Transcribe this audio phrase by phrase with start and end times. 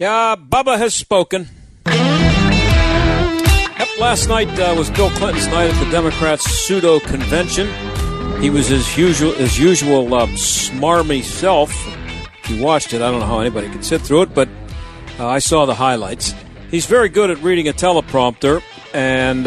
[0.00, 1.48] Yeah, Bubba has spoken.
[1.86, 1.96] Yep,
[4.00, 7.68] last night uh, was Bill Clinton's night at the Democrats' pseudo convention.
[8.40, 11.70] He was his usual, his usual uh, smarmy self.
[12.42, 14.48] If you watched it, I don't know how anybody could sit through it, but
[15.18, 16.34] uh, I saw the highlights.
[16.70, 18.62] He's very good at reading a teleprompter,
[18.94, 19.46] and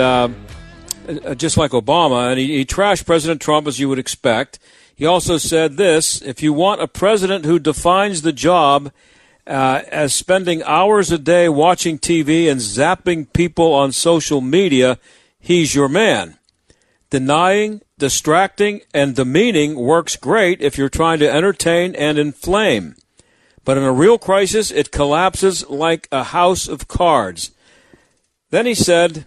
[1.07, 4.59] uh, uh, just like Obama, and he, he trashed President Trump as you would expect.
[4.95, 8.91] He also said this: If you want a president who defines the job
[9.45, 14.97] uh, as spending hours a day watching TV and zapping people on social media,
[15.39, 16.37] he's your man.
[17.09, 22.95] Denying, distracting, and demeaning works great if you're trying to entertain and inflame.
[23.65, 27.51] But in a real crisis, it collapses like a house of cards.
[28.49, 29.25] Then he said,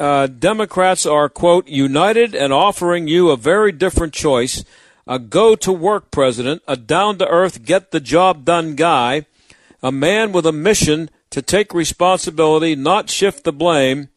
[0.00, 4.64] uh, Democrats are, quote, united and offering you a very different choice
[5.08, 9.24] a go to work president, a down to earth, get the job done guy,
[9.82, 14.08] a man with a mission to take responsibility, not shift the blame,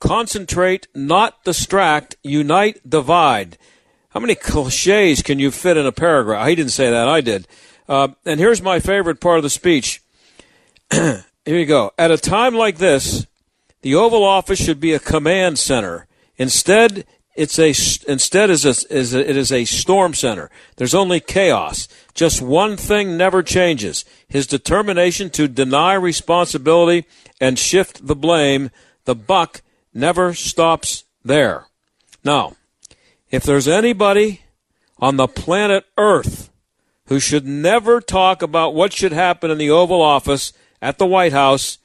[0.00, 3.56] concentrate, not distract, unite, divide.
[4.10, 6.46] How many cliches can you fit in a paragraph?
[6.46, 7.48] He didn't say that, I did.
[7.88, 10.02] Uh, and here's my favorite part of the speech.
[10.90, 11.92] Here you go.
[11.98, 13.26] At a time like this,
[13.84, 16.06] the Oval Office should be a command center.
[16.38, 17.04] Instead,
[17.36, 17.68] it's a
[18.10, 20.50] instead is a, is a, it is a storm center.
[20.76, 21.86] There's only chaos.
[22.14, 27.04] Just one thing never changes: his determination to deny responsibility
[27.42, 28.70] and shift the blame.
[29.04, 29.60] The buck
[29.92, 31.66] never stops there.
[32.24, 32.56] Now,
[33.30, 34.40] if there's anybody
[34.98, 36.50] on the planet Earth
[37.08, 41.34] who should never talk about what should happen in the Oval Office at the White
[41.34, 41.76] House,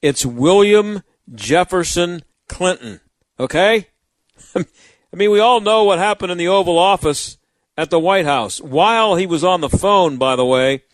[0.00, 1.02] it's William
[1.34, 3.00] Jefferson Clinton.
[3.38, 3.88] Okay?
[4.54, 7.38] I mean, we all know what happened in the Oval Office
[7.76, 10.84] at the White House while he was on the phone, by the way,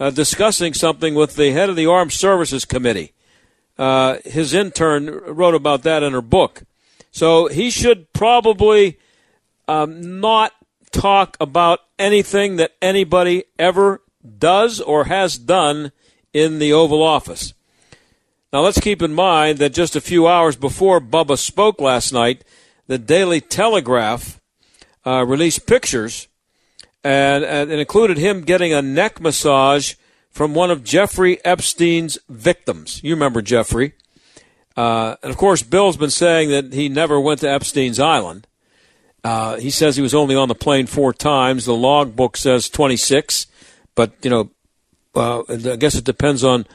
[0.00, 3.12] uh, discussing something with the head of the Armed Services Committee.
[3.78, 6.62] Uh, his intern wrote about that in her book.
[7.10, 8.98] So he should probably
[9.68, 10.52] um, not
[10.90, 14.02] talk about anything that anybody ever
[14.38, 15.92] does or has done
[16.32, 17.54] in the Oval Office.
[18.54, 22.44] Now, let's keep in mind that just a few hours before Bubba spoke last night,
[22.86, 24.40] the Daily Telegraph
[25.04, 26.28] uh, released pictures,
[27.02, 29.94] and, and included him getting a neck massage
[30.30, 33.02] from one of Jeffrey Epstein's victims.
[33.02, 33.94] You remember Jeffrey.
[34.76, 38.46] Uh, and of course, Bill's been saying that he never went to Epstein's Island.
[39.24, 41.64] Uh, he says he was only on the plane four times.
[41.64, 43.48] The logbook says 26,
[43.96, 44.50] but you know,
[45.16, 46.66] uh, I guess it depends on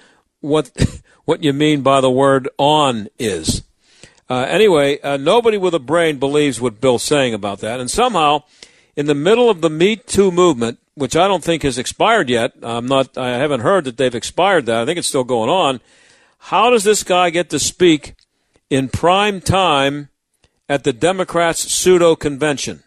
[0.41, 0.71] what
[1.25, 3.63] what you mean by the word "on" is.
[4.29, 8.43] Uh, anyway, uh, nobody with a brain believes what Bill's saying about that, and somehow,
[8.95, 12.53] in the middle of the Me Too movement, which I don't think has expired yet,
[12.61, 13.17] I'm not.
[13.17, 14.81] I haven't heard that they've expired that.
[14.81, 15.81] I think it's still going on.
[16.43, 18.15] How does this guy get to speak
[18.69, 20.09] in prime time
[20.69, 22.83] at the Democrats' pseudo convention.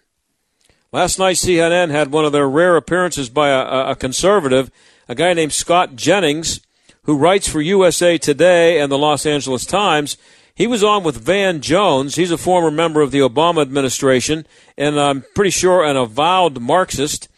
[0.92, 4.70] Last night, CNN had one of their rare appearances by a, a, conservative,
[5.08, 6.60] a guy named Scott Jennings,
[7.04, 10.16] who writes for USA Today and the Los Angeles Times.
[10.54, 12.14] He was on with Van Jones.
[12.14, 14.46] He's a former member of the Obama administration,
[14.78, 17.28] and I'm pretty sure an avowed Marxist,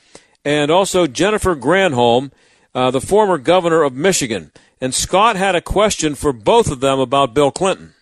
[0.44, 2.30] and also Jennifer Granholm,
[2.74, 4.52] uh, the former governor of Michigan.
[4.82, 7.94] And Scott had a question for both of them about Bill Clinton.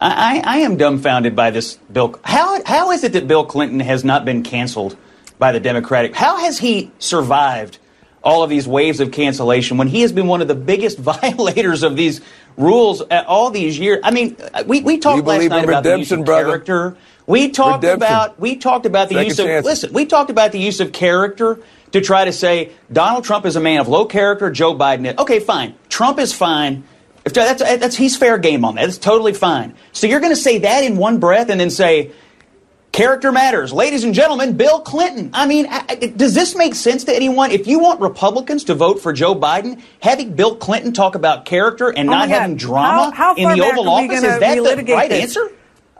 [0.00, 2.18] I, I am dumbfounded by this bill.
[2.24, 4.96] How, how is it that Bill Clinton has not been canceled
[5.38, 6.16] by the Democratic?
[6.16, 7.78] How has he survived
[8.24, 11.82] all of these waves of cancellation when he has been one of the biggest violators
[11.82, 12.20] of these
[12.56, 14.00] rules uh, all these years?
[14.02, 16.44] I mean, uh, we, we talked last night about the use of brother?
[16.44, 16.96] character.
[17.26, 17.96] We talked redemption.
[17.96, 19.64] about we talked about the Second use of chance.
[19.64, 19.92] listen.
[19.92, 21.60] We talked about the use of character
[21.92, 24.50] to try to say Donald Trump is a man of low character.
[24.50, 25.40] Joe Biden is okay.
[25.40, 26.84] Fine, Trump is fine.
[27.24, 28.86] If that's, that's, he's fair game on that.
[28.86, 29.74] It's totally fine.
[29.92, 32.12] So you're going to say that in one breath and then say,
[32.94, 33.72] character matters.
[33.72, 35.30] Ladies and gentlemen, Bill Clinton.
[35.34, 35.66] I mean,
[36.16, 37.50] does this make sense to anyone?
[37.50, 41.90] If you want Republicans to vote for Joe Biden, having Bill Clinton talk about character
[41.90, 45.10] and oh not having drama how, how in the Oval Office, is that the right
[45.10, 45.22] this?
[45.24, 45.50] answer?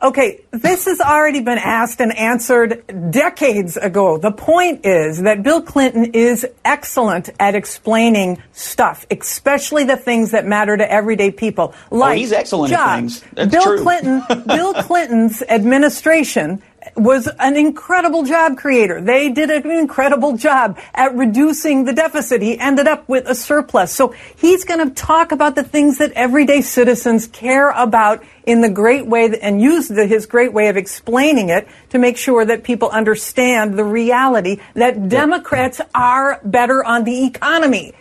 [0.02, 4.18] Okay, this has already been asked and answered decades ago.
[4.18, 10.44] The point is that Bill Clinton is excellent at explaining stuff, especially the things that
[10.44, 11.74] matter to everyday people.
[11.90, 12.82] Oh, like oh, he's excellent jobs.
[12.82, 13.24] at things.
[13.32, 13.82] That's Bill true.
[13.82, 16.62] Clinton, Bill Clinton's administration
[16.96, 19.00] was an incredible job creator.
[19.00, 22.42] They did an incredible job at reducing the deficit.
[22.42, 23.92] He ended up with a surplus.
[23.92, 28.68] So he's going to talk about the things that everyday citizens care about in the
[28.68, 32.44] great way that, and use the, his great way of explaining it to make sure
[32.44, 37.92] that people understand the reality that Democrats are better on the economy.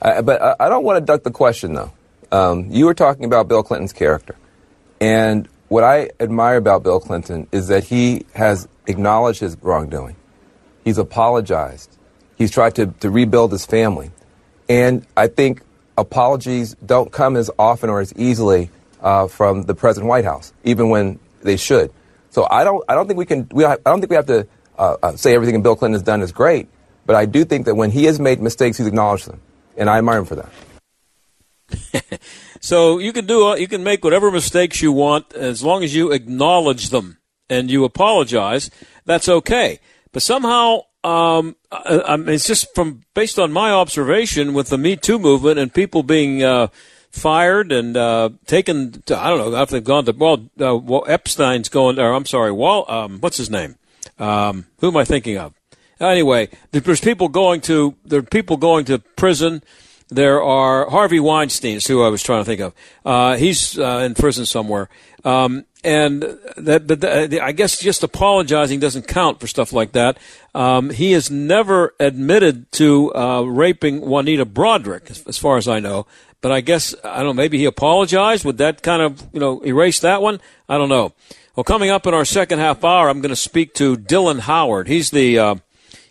[0.00, 1.92] Uh, but I, I don't want to duck the question, though.
[2.30, 4.36] Um, you were talking about Bill Clinton's character.
[5.00, 10.16] And what I admire about Bill Clinton is that he has acknowledged his wrongdoing.
[10.84, 11.96] He's apologized.
[12.36, 14.10] He's tried to, to rebuild his family.
[14.68, 15.62] And I think
[15.96, 18.68] apologies don't come as often or as easily
[19.00, 21.90] uh, from the present White House, even when they should.
[22.28, 24.46] So I don't, I don't think we can, we, I don't think we have to
[24.76, 26.68] uh, uh, say everything Bill Clinton has done is great,
[27.06, 29.40] but I do think that when he has made mistakes, he's acknowledged them.
[29.78, 30.50] And I admire him for that.
[32.60, 36.12] so you can do you can make whatever mistakes you want as long as you
[36.12, 38.70] acknowledge them and you apologize.
[39.04, 39.80] That's okay.
[40.12, 44.78] But somehow, um, I, I mean, it's just from based on my observation with the
[44.78, 46.68] Me Too movement and people being uh,
[47.10, 49.02] fired and uh, taken.
[49.06, 51.98] To, I don't know after they've gone to well, uh, well Epstein's going.
[51.98, 52.90] Or I'm sorry, Wall.
[52.90, 53.76] Um, what's his name?
[54.18, 55.54] Um, who am I thinking of?
[56.00, 59.62] Anyway, there's people going to there are people going to prison
[60.14, 62.74] there are Harvey Weinstein, who I was trying to think of.
[63.04, 64.88] Uh, he's uh, in prison somewhere.
[65.24, 66.22] Um, and
[66.56, 70.18] that, but the, I guess just apologizing doesn't count for stuff like that.
[70.54, 75.80] Um, he has never admitted to uh, raping Juanita Broaddrick, as, as, far as I
[75.80, 76.06] know.
[76.40, 77.42] But I guess I don't know.
[77.42, 78.44] Maybe he apologized.
[78.44, 80.40] Would that kind of you know erase that one?
[80.68, 81.12] I don't know.
[81.56, 84.88] Well, coming up in our second half hour, I'm going to speak to Dylan Howard.
[84.88, 85.54] He's the uh,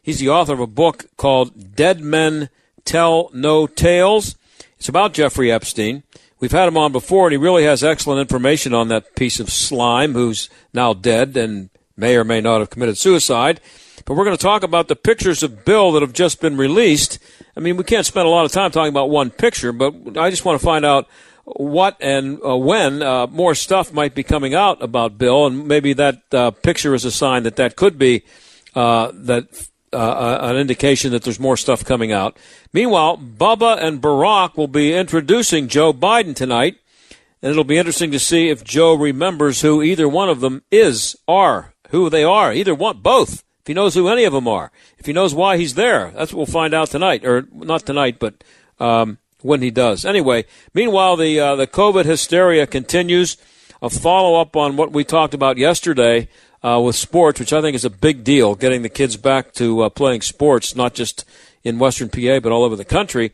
[0.01, 2.49] he's the author of a book called Dead Men
[2.85, 4.35] Tell No Tales.
[4.77, 6.03] It's about Jeffrey Epstein.
[6.39, 9.51] We've had him on before, and he really has excellent information on that piece of
[9.51, 13.61] slime who's now dead and may or may not have committed suicide.
[14.05, 17.19] But we're going to talk about the pictures of Bill that have just been released.
[17.55, 20.31] I mean, we can't spend a lot of time talking about one picture, but I
[20.31, 21.07] just want to find out
[21.45, 25.93] what and uh, when uh, more stuff might be coming out about Bill, and maybe
[25.93, 28.23] that uh, picture is a sign that that could be
[28.75, 32.37] uh, that uh, uh, an indication that there's more stuff coming out.
[32.71, 36.77] Meanwhile, Bubba and Barack will be introducing Joe Biden tonight,
[37.41, 41.15] and it'll be interesting to see if Joe remembers who either one of them is,
[41.27, 43.43] are, who they are, either one, both.
[43.59, 46.33] If he knows who any of them are, if he knows why he's there, that's
[46.33, 48.43] what we'll find out tonight, or not tonight, but
[48.79, 50.05] um, when he does.
[50.05, 53.37] Anyway, meanwhile, the uh, the COVID hysteria continues.
[53.83, 56.29] A follow up on what we talked about yesterday
[56.63, 59.81] uh, with sports, which I think is a big deal, getting the kids back to
[59.81, 61.25] uh, playing sports, not just
[61.63, 63.31] in Western PA, but all over the country.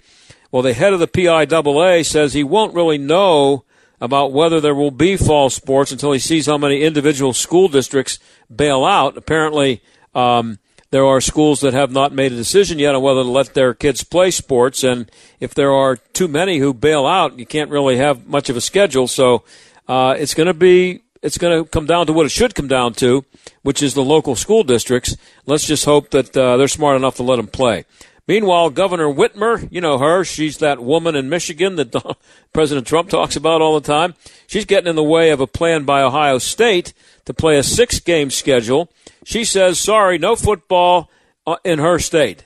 [0.51, 3.65] Well, the head of the PIAA says he won't really know
[3.99, 8.19] about whether there will be fall sports until he sees how many individual school districts
[8.53, 9.17] bail out.
[9.17, 9.81] Apparently,
[10.13, 10.59] um,
[10.91, 13.73] there are schools that have not made a decision yet on whether to let their
[13.73, 17.97] kids play sports, and if there are too many who bail out, you can't really
[17.97, 19.07] have much of a schedule.
[19.07, 19.43] So
[19.87, 22.69] uh, it's going to be it's going to come down to what it should come
[22.69, 23.25] down to,
[23.61, 25.17] which is the local school districts.
[25.45, 27.83] Let's just hope that uh, they're smart enough to let them play.
[28.29, 32.17] Meanwhile, Governor Whitmer, you know her, she's that woman in Michigan that
[32.53, 34.15] President Trump talks about all the time.
[34.47, 36.93] She's getting in the way of a plan by Ohio State
[37.25, 38.89] to play a six game schedule.
[39.25, 41.09] She says, sorry, no football
[41.45, 42.45] uh, in her state,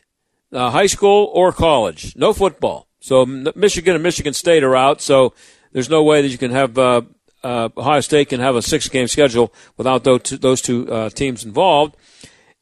[0.51, 2.87] uh, high school or college, no football.
[2.99, 5.33] So Michigan and Michigan State are out, so
[5.71, 7.01] there's no way that you can have uh,
[7.43, 11.09] uh, Ohio State can have a six game schedule without those two, those two uh,
[11.09, 11.95] teams involved.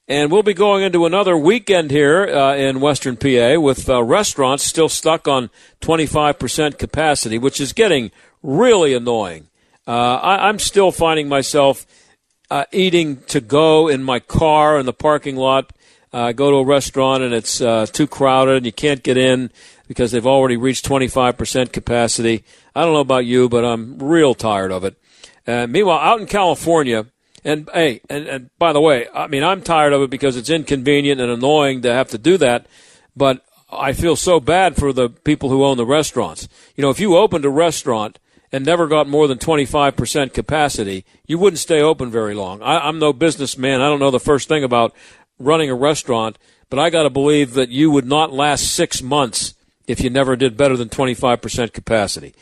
[0.08, 4.64] And we'll be going into another weekend here uh, in Western PA with uh, restaurants
[4.64, 9.50] still stuck on 25% capacity, which is getting really annoying.
[9.88, 11.86] Uh, I, am still finding myself
[12.50, 15.74] uh, eating to go in my car in the parking lot.
[16.12, 17.60] I go to a restaurant and it's
[17.92, 19.52] too crowded and you can't get in
[19.88, 22.44] because they've already reached 25% capacity.
[22.80, 24.96] I don't know about you, but I'm real tired of it.
[25.46, 27.08] Uh, meanwhile, out in California,
[27.44, 30.50] and hey, and, and by the way, I mean, I'm tired of it because it's
[30.50, 32.68] inconvenient and annoying to have to do that,
[33.18, 36.48] but I feel so bad for the people who own the restaurants.
[36.78, 38.18] You know, if you opened a restaurant
[38.50, 42.62] and never got more than 25% capacity, you wouldn't stay open very long.
[42.62, 43.82] I, I'm no businessman.
[43.82, 44.96] I don't know the first thing about
[45.38, 46.38] running a restaurant,
[46.70, 49.54] but I got to believe that you would not last six months
[49.86, 52.36] if you never did better than 25% capacity.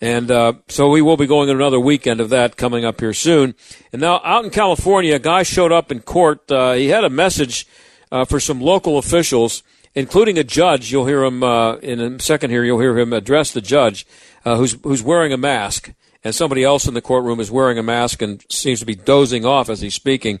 [0.00, 3.54] And uh, so we will be going another weekend of that coming up here soon.
[3.92, 6.50] And now out in California, a guy showed up in court.
[6.50, 7.66] Uh, he had a message
[8.10, 9.62] uh, for some local officials,
[9.94, 10.90] including a judge.
[10.92, 12.64] You'll hear him uh, in a second here.
[12.64, 14.06] You'll hear him address the judge
[14.44, 17.82] uh, who's who's wearing a mask, and somebody else in the courtroom is wearing a
[17.82, 20.40] mask and seems to be dozing off as he's speaking.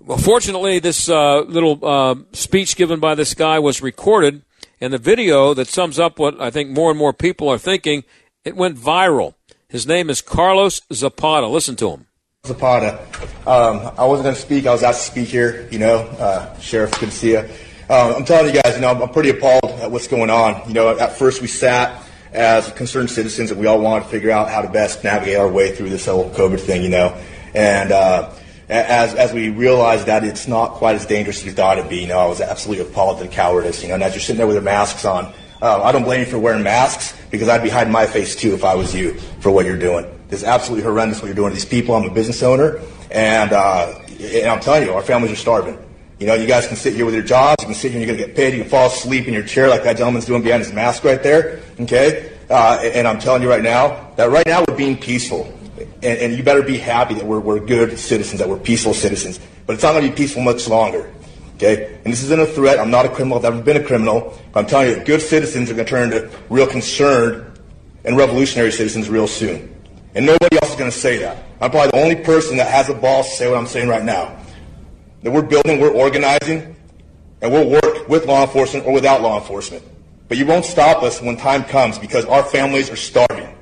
[0.00, 4.42] Well, fortunately, this uh, little speech given by this guy was recorded,
[4.80, 8.04] and the video that sums up what I think more and more people are thinking
[8.44, 9.34] it went viral.
[9.68, 11.46] His name is Carlos Zapata.
[11.46, 12.06] Listen to him.
[12.46, 12.98] Zapata.
[13.46, 14.66] Um, I wasn't going to speak.
[14.66, 15.68] I was asked to speak here.
[15.70, 17.38] You know, uh, Sheriff, you.
[17.38, 20.66] Um, I'm telling you guys, you know, I'm pretty appalled at what's going on.
[20.68, 24.30] You know, at first we sat as concerned citizens and we all wanted to figure
[24.30, 27.20] out how to best navigate our way through this whole COVID thing, you know.
[27.52, 28.30] And uh,
[28.68, 32.02] as, as we realized that it's not quite as dangerous as we thought it'd be,
[32.02, 34.38] you know, I was absolutely appalled at the cowardice, you know, and as you're sitting
[34.38, 37.62] there with your masks on, uh, I don't blame you for wearing masks because I'd
[37.62, 40.06] be hiding my face too if I was you for what you're doing.
[40.30, 41.94] It's absolutely horrendous what you're doing to these people.
[41.94, 45.78] I'm a business owner, and, uh, and I'm telling you, our families are starving.
[46.20, 47.62] You know, you guys can sit here with your jobs.
[47.62, 48.52] You can sit here and you're going to get paid.
[48.52, 51.22] You can fall asleep in your chair like that gentleman's doing behind his mask right
[51.22, 51.60] there.
[51.80, 52.30] Okay?
[52.50, 55.50] Uh, and I'm telling you right now that right now we're being peaceful.
[55.78, 59.40] And, and you better be happy that we're, we're good citizens, that we're peaceful citizens.
[59.64, 61.10] But it's not going to be peaceful much longer.
[61.60, 62.00] Okay?
[62.04, 62.78] And this isn't a threat.
[62.78, 63.36] I'm not a criminal.
[63.36, 64.38] I've never been a criminal.
[64.52, 67.58] But I'm telling you, good citizens are going to turn into real concerned
[68.04, 69.76] and revolutionary citizens real soon.
[70.14, 71.44] And nobody else is going to say that.
[71.60, 74.02] I'm probably the only person that has a balls to say what I'm saying right
[74.02, 74.38] now.
[75.22, 76.74] That we're building, we're organizing,
[77.42, 79.84] and we'll work with law enforcement or without law enforcement.
[80.28, 83.54] But you won't stop us when time comes because our families are starving.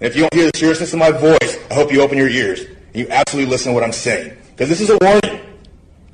[0.00, 2.28] And if you don't hear the seriousness of my voice, I hope you open your
[2.28, 4.36] ears and you absolutely listen to what I'm saying.
[4.50, 5.45] Because this is a warning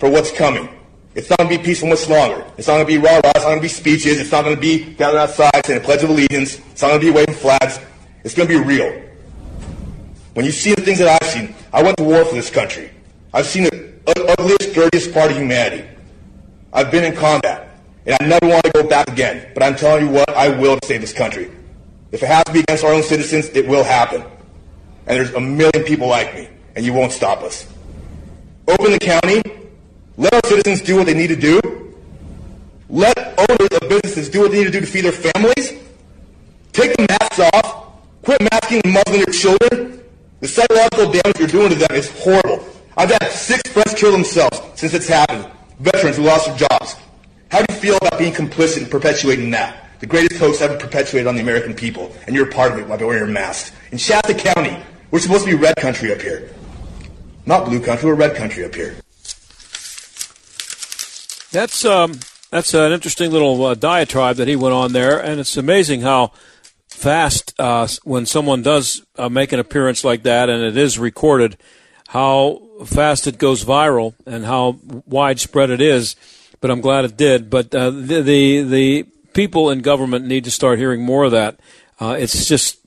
[0.02, 0.68] for what's coming.
[1.14, 2.44] It's not going to be peaceful much longer.
[2.58, 3.20] It's not going to be rah-rah.
[3.36, 4.18] It's not going to be speeches.
[4.18, 6.58] It's not going to be gathered outside saying a Pledge of Allegiance.
[6.72, 7.78] It's not going to be waving flags.
[8.24, 9.00] It's going to be real.
[10.34, 12.90] When you see the things that I've seen, I went to war for this country.
[13.32, 15.88] I've seen the ugliest, dirtiest part of humanity.
[16.72, 17.78] I've been in combat.
[18.04, 19.52] And I never want to go back again.
[19.54, 21.48] But I'm telling you what, I will save this country.
[22.10, 24.22] If it has to be against our own citizens, it will happen.
[25.06, 27.72] And there's a million people like me, and you won't stop us.
[28.66, 29.42] Open the county,
[30.16, 31.60] let our citizens do what they need to do.
[32.88, 35.72] Let owners of businesses do what they need to do to feed their families.
[36.72, 37.86] Take the masks off.
[38.22, 40.04] Quit masking and muzzling your children.
[40.40, 42.64] The psychological damage you're doing to them is horrible.
[42.96, 45.50] I've had six friends kill themselves since it's happened.
[45.80, 46.96] Veterans who lost their jobs.
[47.50, 49.88] How do you feel about being complicit in perpetuating that?
[50.00, 52.88] The greatest hoax ever perpetuated on the American people, and you're a part of it
[52.88, 53.74] by wearing your mask.
[53.92, 54.76] In Shasta County,
[55.10, 56.50] we're supposed to be red country up here.
[57.46, 58.96] Not blue country, we're red country up here.
[61.52, 62.18] That's um,
[62.50, 66.32] that's an interesting little uh, diatribe that he went on there, and it's amazing how
[66.88, 71.58] fast uh, when someone does uh, make an appearance like that, and it is recorded,
[72.08, 76.16] how fast it goes viral and how widespread it is.
[76.62, 77.50] But I'm glad it did.
[77.50, 79.02] But uh, the, the, the
[79.34, 81.60] people in government need to start hearing more of that.
[82.00, 82.78] Uh, it's just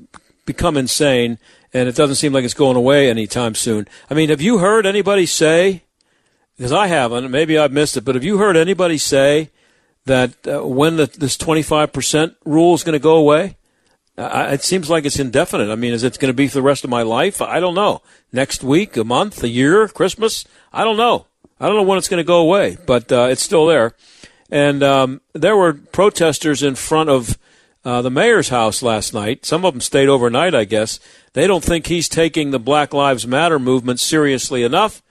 [0.47, 1.37] become insane,
[1.71, 3.87] and it doesn't seem like it's going away anytime soon.
[4.09, 5.83] I mean, have you heard anybody say
[6.57, 9.49] because I haven't, maybe I've missed it, but have you heard anybody say
[10.05, 13.57] that uh, when the, this 25% rule is going to go away?
[14.17, 15.69] Uh, it seems like it's indefinite.
[15.69, 17.41] I mean, is it going to be for the rest of my life?
[17.41, 18.01] I don't know.
[18.31, 20.45] Next week, a month, a year, Christmas?
[20.71, 21.25] I don't know.
[21.59, 23.93] I don't know when it's going to go away, but uh, it's still there.
[24.49, 27.37] And um, there were protesters in front of
[27.83, 29.45] uh, the mayor's house last night.
[29.45, 30.99] Some of them stayed overnight, I guess.
[31.33, 35.01] They don't think he's taking the Black Lives Matter movement seriously enough.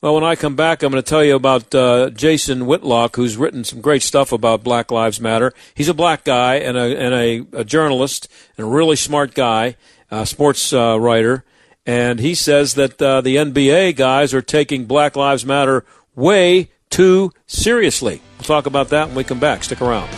[0.00, 3.36] Well, when I come back, I'm going to tell you about uh, Jason Whitlock, who's
[3.36, 5.52] written some great stuff about Black Lives Matter.
[5.74, 9.74] He's a black guy and a, and a, a journalist and a really smart guy,
[10.08, 11.44] a sports uh, writer.
[11.84, 17.32] And he says that uh, the NBA guys are taking Black Lives Matter way too
[17.48, 18.22] seriously.
[18.36, 19.64] We'll talk about that when we come back.
[19.64, 20.08] Stick around.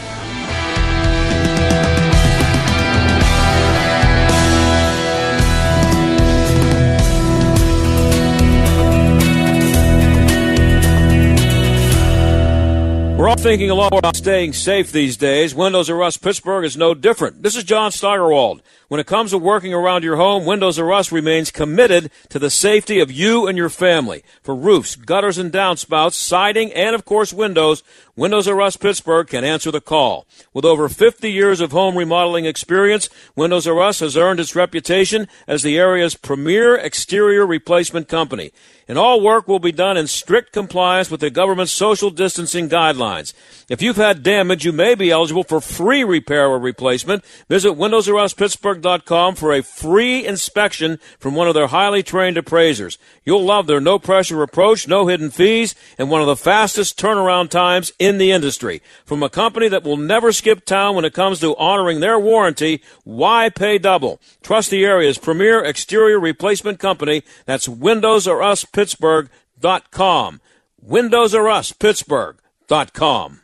[13.21, 15.55] We're all thinking a lot about staying safe these days.
[15.55, 17.43] Windows R Us Pittsburgh is no different.
[17.43, 18.63] This is John Steigerwald.
[18.91, 22.51] When it comes to working around your home, Windows R Us remains committed to the
[22.51, 24.25] safety of you and your family.
[24.43, 27.85] For roofs, gutters and downspouts, siding, and of course windows,
[28.17, 30.27] Windows R Us Pittsburgh can answer the call.
[30.53, 35.29] With over 50 years of home remodeling experience, Windows R Us has earned its reputation
[35.47, 38.51] as the area's premier exterior replacement company.
[38.89, 43.33] And all work will be done in strict compliance with the government's social distancing guidelines.
[43.69, 47.25] If you've had damage, you may be eligible for free repair or replacement.
[47.49, 47.75] Visit
[48.81, 52.99] WindowsRUsPittsburgh.com for a free inspection from one of their highly trained appraisers.
[53.25, 57.49] You'll love their no pressure approach, no hidden fees, and one of the fastest turnaround
[57.51, 58.83] times in the industry.
[59.05, 62.83] From a company that will never skip town when it comes to honoring their warranty,
[63.05, 64.21] why pay double?
[64.43, 67.23] Trust the area's premier exterior replacement company.
[67.47, 70.41] That's WindowsRUsPittsburgh.com.
[70.87, 73.40] WindowsRUsPittsburgh.com.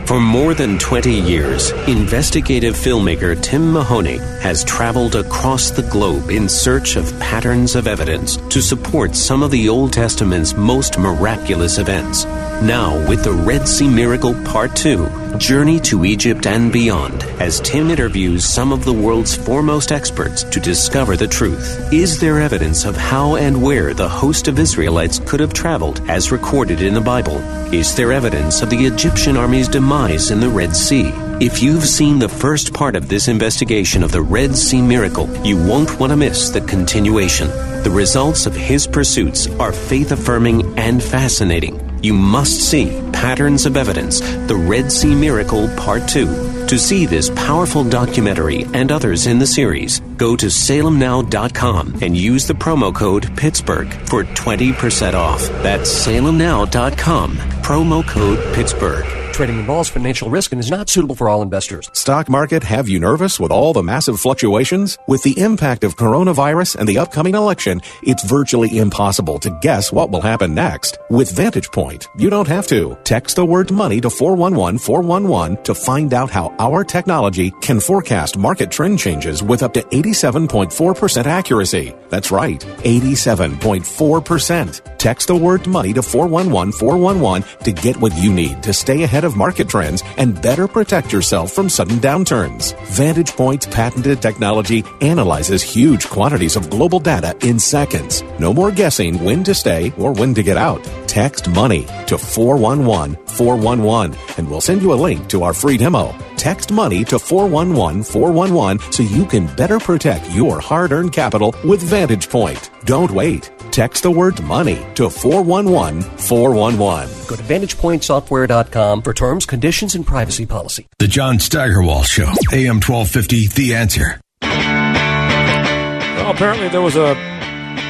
[0.07, 6.49] For more than 20 years, investigative filmmaker Tim Mahoney has traveled across the globe in
[6.49, 12.25] search of patterns of evidence to support some of the Old Testament's most miraculous events.
[12.63, 15.05] Now, with the Red Sea Miracle Part 2,
[15.39, 20.61] Journey to Egypt and Beyond, as Tim interviews some of the world's foremost experts to
[20.61, 21.93] discover the truth.
[21.93, 26.33] Is there evidence of how and where the host of Israelites could have traveled as
[26.33, 27.37] recorded in the Bible?
[27.75, 31.13] Is there evidence of the Egyptian army's demise in the Red Sea?
[31.41, 35.57] If you've seen the first part of this investigation of the Red Sea miracle, you
[35.57, 37.49] won't want to miss the continuation.
[37.83, 41.86] The results of his pursuits are faith affirming and fascinating.
[42.03, 46.67] You must see Patterns of Evidence, The Red Sea Miracle Part 2.
[46.67, 52.47] To see this powerful documentary and others in the series, go to salemnow.com and use
[52.47, 55.41] the promo code Pittsburgh for 20% off.
[55.63, 59.26] That's salemnow.com, promo code Pittsburgh.
[59.37, 61.91] Trading involves financial risk and is not suitable for all investors.
[61.93, 64.97] Stock market have you nervous with all the massive fluctuations?
[65.09, 70.11] With the impact of coronavirus and the upcoming election, it's virtually impossible to guess what
[70.11, 70.97] will happen next.
[71.11, 72.97] With Vantage Point, you don't have to.
[73.05, 78.71] Text the word money to 411-411 to find out how our technology can forecast market
[78.71, 81.95] trend changes with up to 87.4% accuracy.
[82.09, 84.97] That's right, 87.4%.
[84.97, 89.37] Text the word money to 411-411 to get what you need to stay ahead of
[89.37, 92.75] market trends and better protect yourself from sudden downturns.
[92.87, 98.23] Vantage Point's patented technology analyzes huge quantities of global data in seconds.
[98.39, 100.83] No more guessing when to stay or when to get out.
[101.07, 106.15] Text money to 411 411 and we'll send you a link to our free demo.
[106.37, 111.83] Text money to 411 411 so you can better protect your hard earned capital with
[111.83, 112.71] Vantage Point.
[112.85, 113.51] Don't wait.
[113.77, 117.11] Text the word money to 411 411.
[117.27, 120.87] Go to VantagePointSoftware.com for terms, conditions, and privacy policy.
[120.99, 124.19] The John Steigerwald Show, AM 1250, The Answer.
[124.41, 127.15] Well, apparently there was a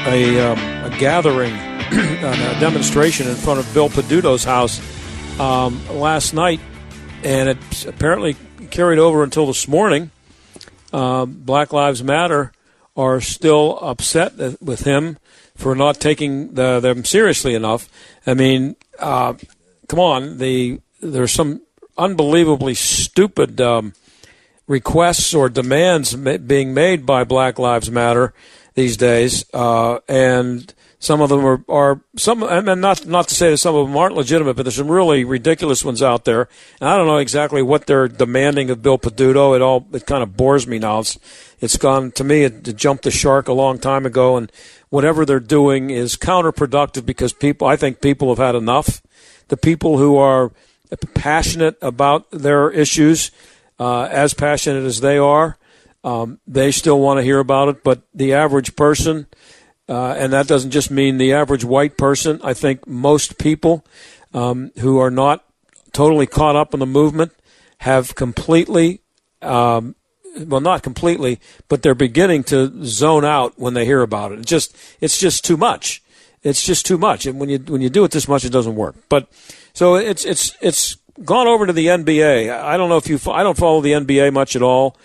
[0.08, 0.58] a, um,
[0.92, 1.52] a gathering,
[1.92, 4.80] a demonstration in front of Bill Peduto's house
[5.38, 6.58] um, last night,
[7.22, 8.34] and it apparently
[8.72, 10.10] carried over until this morning.
[10.92, 12.50] Uh, Black Lives Matter
[12.96, 15.18] are still upset with him
[15.56, 17.88] for not taking the, them seriously enough.
[18.26, 19.34] I mean, uh,
[19.88, 21.62] come on, the there's some
[21.98, 23.94] unbelievably stupid um,
[24.66, 28.32] requests or demands ma- being made by Black Lives Matter
[28.74, 33.50] these days, uh, and some of them are, are some, and not not to say
[33.50, 36.48] that some of them aren't legitimate, but there's some really ridiculous ones out there.
[36.80, 39.54] And I don't know exactly what they're demanding of Bill Peduto.
[39.54, 41.00] It all it kind of bores me now.
[41.00, 41.18] It's
[41.60, 42.44] it's gone to me.
[42.44, 44.50] It, it jumped the shark a long time ago, and
[44.88, 47.66] whatever they're doing is counterproductive because people.
[47.66, 49.02] I think people have had enough.
[49.48, 50.50] The people who are
[51.14, 53.30] passionate about their issues,
[53.78, 55.58] uh, as passionate as they are,
[56.04, 57.84] um, they still want to hear about it.
[57.84, 59.26] But the average person
[59.88, 62.40] uh, and that doesn't just mean the average white person.
[62.42, 63.84] I think most people
[64.34, 65.44] um, who are not
[65.92, 67.32] totally caught up in the movement
[67.78, 69.00] have completely,
[69.42, 69.94] um,
[70.38, 74.40] well, not completely, but they're beginning to zone out when they hear about it.
[74.40, 76.02] It's just, it's just too much.
[76.42, 77.26] it's just too much.
[77.26, 78.94] And when you when you do it this much, it doesn't work.
[79.08, 79.28] But
[79.72, 82.50] so it's it's it's gone over to the NBA.
[82.50, 84.96] I don't know if you I don't follow the NBA much at all.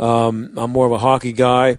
[0.00, 1.78] Um, I'm more of a hockey guy,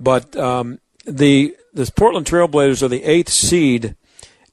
[0.00, 3.94] but um, the the Portland Trailblazers are the eighth seed,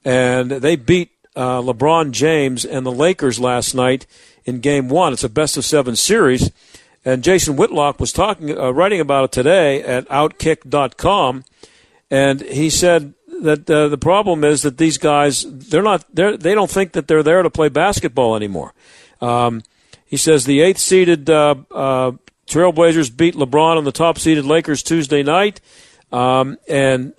[0.04, 4.06] and they beat uh, LeBron James and the Lakers last night
[4.46, 5.14] in Game One.
[5.14, 6.52] It's a best of seven series,
[7.06, 11.46] and Jason Whitlock was talking, uh, writing about it today at Outkick.com,
[12.12, 16.54] and he said that uh, the problem is that these guys they're not they're, they
[16.54, 18.74] don't think that they're there to play basketball anymore.
[19.22, 19.64] Um,
[20.06, 22.12] he says the eighth seeded uh, uh,
[22.48, 25.62] Trailblazers beat LeBron and the top seeded Lakers Tuesday night.
[26.14, 27.14] Um, and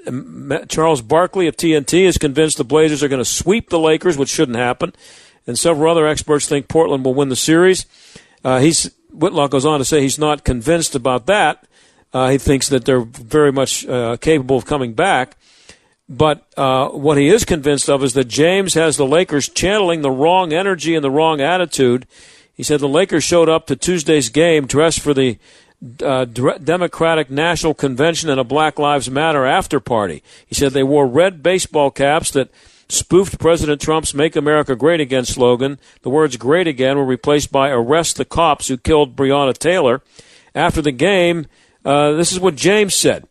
[0.68, 4.28] Charles Barkley of TNT is convinced the Blazers are going to sweep the Lakers, which
[4.28, 4.92] shouldn't happen.
[5.48, 7.86] And several other experts think Portland will win the series.
[8.44, 11.66] Uh, he's Whitlock goes on to say he's not convinced about that.
[12.12, 15.36] Uh, he thinks that they're very much uh, capable of coming back.
[16.08, 20.10] But uh, what he is convinced of is that James has the Lakers channeling the
[20.10, 22.06] wrong energy and the wrong attitude.
[22.54, 25.38] He said the Lakers showed up to Tuesday's game dressed for the
[26.02, 30.22] uh, Democratic National Convention and a Black Lives Matter after party.
[30.46, 32.50] He said they wore red baseball caps that
[32.88, 35.78] spoofed President Trump's Make America Great Again slogan.
[36.02, 40.02] The words great again were replaced by arrest the cops who killed Breonna Taylor.
[40.54, 41.46] After the game,
[41.84, 43.26] uh, this is what James said.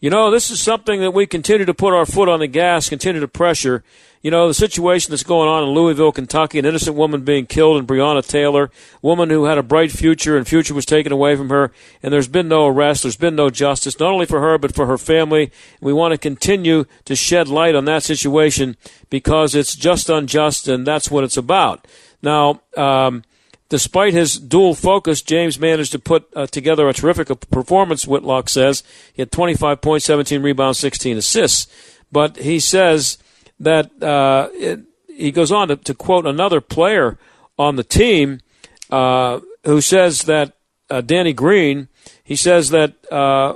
[0.00, 2.88] You know, this is something that we continue to put our foot on the gas,
[2.88, 3.82] continue to pressure.
[4.22, 7.78] You know, the situation that's going on in Louisville, Kentucky, an innocent woman being killed
[7.78, 8.70] in Breonna Taylor,
[9.02, 12.28] woman who had a bright future and future was taken away from her, and there's
[12.28, 15.50] been no arrest, there's been no justice, not only for her, but for her family.
[15.80, 18.76] We want to continue to shed light on that situation
[19.10, 21.88] because it's just unjust, and that's what it's about.
[22.22, 23.24] Now, um,
[23.68, 28.82] Despite his dual focus, James managed to put uh, together a terrific performance, Whitlock says.
[29.12, 31.66] He had 25 points, 17 rebounds, 16 assists.
[32.10, 33.18] But he says
[33.60, 37.18] that uh, it, he goes on to, to, quote another player
[37.58, 38.40] on the team
[38.88, 40.54] uh, who says that
[40.88, 41.88] uh, Danny Green,
[42.24, 43.52] he says that uh,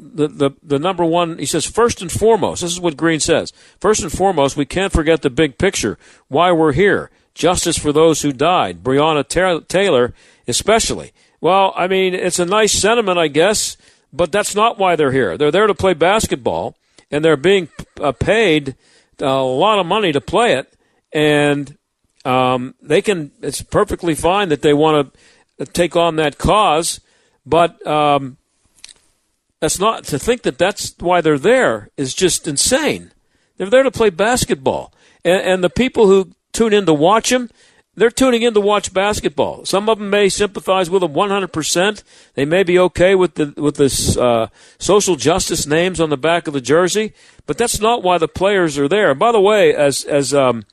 [0.00, 3.52] the, the, the number one, he says, first and foremost, this is what Green says.
[3.78, 8.22] First and foremost, we can't forget the big picture, why we're here justice for those
[8.22, 10.14] who died, Breonna Taylor
[10.46, 11.12] especially.
[11.40, 13.76] Well, I mean, it's a nice sentiment, I guess,
[14.12, 15.36] but that's not why they're here.
[15.36, 16.76] They're there to play basketball,
[17.10, 17.68] and they're being
[18.00, 18.76] uh, paid
[19.20, 20.72] a lot of money to play it,
[21.12, 21.76] and
[22.24, 23.32] um, they can.
[23.40, 25.12] It's perfectly fine that they want
[25.58, 27.00] to take on that cause,
[27.44, 28.36] but um,
[29.60, 33.12] that's not to think that that's why they're there is just insane.
[33.56, 34.92] They're there to play basketball,
[35.24, 37.50] and, and the people who tune in to watch them,
[37.94, 39.66] they're tuning in to watch basketball.
[39.66, 42.02] Some of them may sympathize with them 100%.
[42.34, 44.46] They may be okay with the with the uh,
[44.78, 47.12] social justice names on the back of the jersey,
[47.46, 49.10] but that's not why the players are there.
[49.10, 50.64] And by the way, as as um,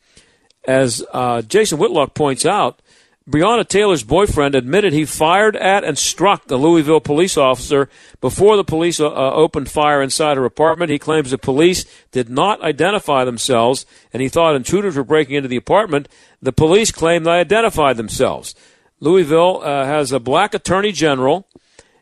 [0.65, 2.82] as uh, Jason Whitlock points out,
[3.30, 7.88] Breonna Taylor's boyfriend admitted he fired at and struck the Louisville police officer
[8.22, 10.89] before the police uh, uh, opened fire inside her apartment.
[10.89, 15.48] He claims the police did not identify themselves and he thought intruders were breaking into
[15.48, 16.10] the apartment.
[16.42, 18.56] The police claim they identified themselves.
[19.00, 21.48] Louisville uh, has a black attorney general.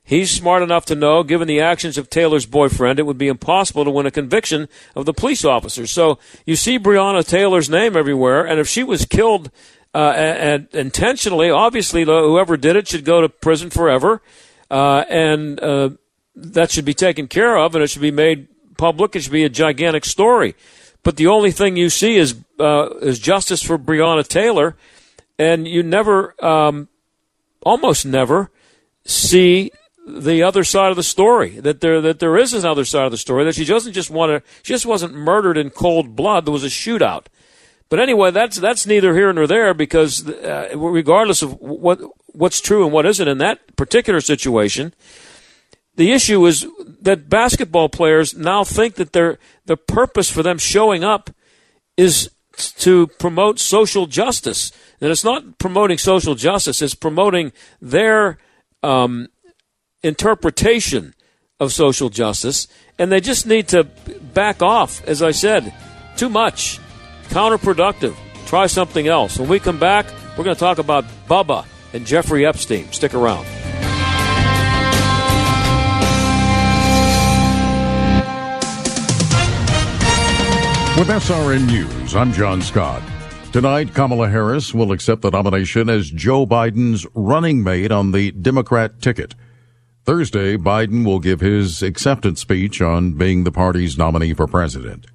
[0.07, 3.83] He's smart enough to know, given the actions of Taylor's boyfriend, it would be impossible
[3.83, 5.91] to win a conviction of the police officers.
[5.91, 9.51] So you see Breonna Taylor's name everywhere, and if she was killed
[9.93, 14.21] uh, and, intentionally, obviously, whoever did it should go to prison forever,
[14.69, 15.89] uh, and uh,
[16.35, 18.47] that should be taken care of, and it should be made
[18.77, 19.15] public.
[19.15, 20.55] It should be a gigantic story.
[21.03, 24.75] But the only thing you see is uh, is justice for Breonna Taylor,
[25.39, 26.89] and you never, um,
[27.63, 28.51] almost never,
[29.05, 29.71] see
[30.05, 31.59] the other side of the story.
[31.59, 33.45] That there that there is another side of the story.
[33.45, 34.49] That she doesn't just want to.
[34.63, 36.45] She just wasn't murdered in cold blood.
[36.45, 37.27] There was a shootout.
[37.89, 42.83] But anyway, that's that's neither here nor there because uh, regardless of what what's true
[42.83, 44.93] and what isn't in that particular situation,
[45.95, 46.67] the issue is
[47.01, 51.29] that basketball players now think that their the purpose for them showing up
[51.95, 54.71] is to promote social justice.
[54.99, 58.37] And it's not promoting social justice; it's promoting their
[58.83, 59.27] um,
[60.03, 61.13] interpretation
[61.59, 62.67] of social justice,
[62.99, 65.01] and they just need to back off.
[65.05, 65.73] As I said,
[66.17, 66.79] too much
[67.27, 68.15] counterproductive.
[68.45, 69.37] Try something else.
[69.39, 70.05] When we come back,
[70.37, 72.91] we're going to talk about Bubba and Jeffrey Epstein.
[72.91, 73.45] Stick around.
[80.97, 83.03] With SRN News, I'm John Scott.
[83.53, 88.99] Tonight, Kamala Harris will accept the nomination as Joe Biden's running mate on the Democrat
[88.99, 89.35] ticket.
[90.05, 95.05] Thursday, Biden will give his acceptance speech on being the party's nominee for president.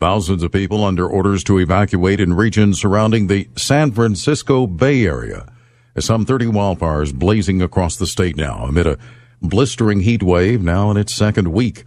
[0.00, 5.46] Thousands of people under orders to evacuate in regions surrounding the San Francisco Bay Area.
[5.94, 8.96] As some 30 wildfires blazing across the state now amid a
[9.42, 11.84] blistering heat wave now in its second week.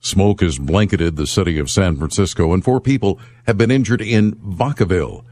[0.00, 4.32] Smoke has blanketed the city of San Francisco and four people have been injured in
[4.36, 5.22] Vacaville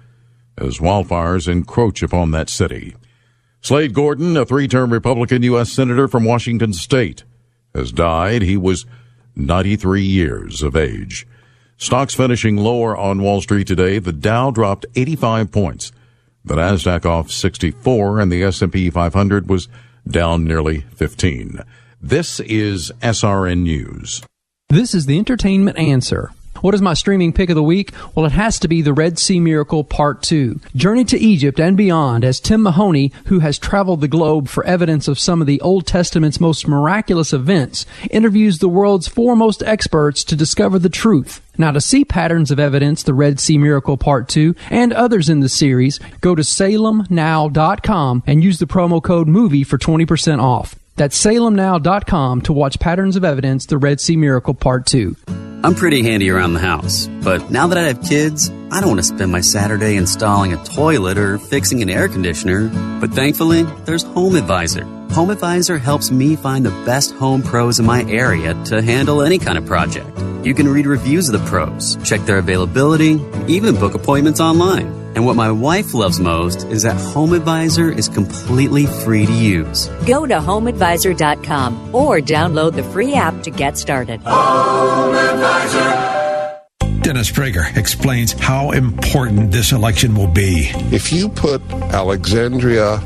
[0.59, 2.96] as wildfires encroach upon that city.
[3.62, 5.72] Slade Gorton, a three-term Republican U.S.
[5.72, 7.24] Senator from Washington State,
[7.74, 8.42] has died.
[8.42, 8.85] He was
[9.37, 11.26] 93 years of age.
[11.80, 13.98] Stocks finishing lower on Wall Street today.
[13.98, 15.92] The Dow dropped 85 points.
[16.44, 19.66] The Nasdaq off 64 and the S&P 500 was
[20.06, 21.60] down nearly 15.
[21.98, 24.22] This is SRN News.
[24.68, 26.32] This is the entertainment answer.
[26.60, 27.92] What is my streaming pick of the week?
[28.14, 30.60] Well, it has to be The Red Sea Miracle Part 2.
[30.76, 35.08] Journey to Egypt and beyond as Tim Mahoney, who has traveled the globe for evidence
[35.08, 40.36] of some of the Old Testament's most miraculous events, interviews the world's foremost experts to
[40.36, 41.40] discover the truth.
[41.56, 45.40] Now, to see patterns of evidence, The Red Sea Miracle Part 2, and others in
[45.40, 50.79] the series, go to salemnow.com and use the promo code MOVIE for 20% off.
[51.00, 55.16] That's salemnow.com to watch Patterns of Evidence, The Red Sea Miracle Part 2.
[55.64, 58.98] I'm pretty handy around the house, but now that I have kids, I don't want
[59.00, 62.68] to spend my Saturday installing a toilet or fixing an air conditioner.
[63.00, 64.84] But thankfully, there's Home Advisor.
[65.12, 69.38] Home Advisor helps me find the best home pros in my area to handle any
[69.38, 70.06] kind of project.
[70.44, 74.99] You can read reviews of the pros, check their availability, even book appointments online.
[75.14, 79.88] And what my wife loves most is that Home Advisor is completely free to use.
[80.06, 84.20] Go to homeadvisor.com or download the free app to get started.
[84.22, 86.20] Home Advisor.
[87.02, 90.70] Dennis Prager explains how important this election will be.
[90.92, 92.98] If you put Alexandria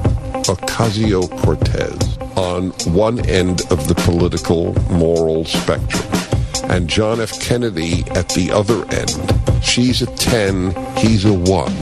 [0.45, 6.24] Ocasio Cortez on one end of the political moral spectrum
[6.71, 7.41] and John F.
[7.41, 11.73] Kennedy at the other end, she's a 10, he's a 1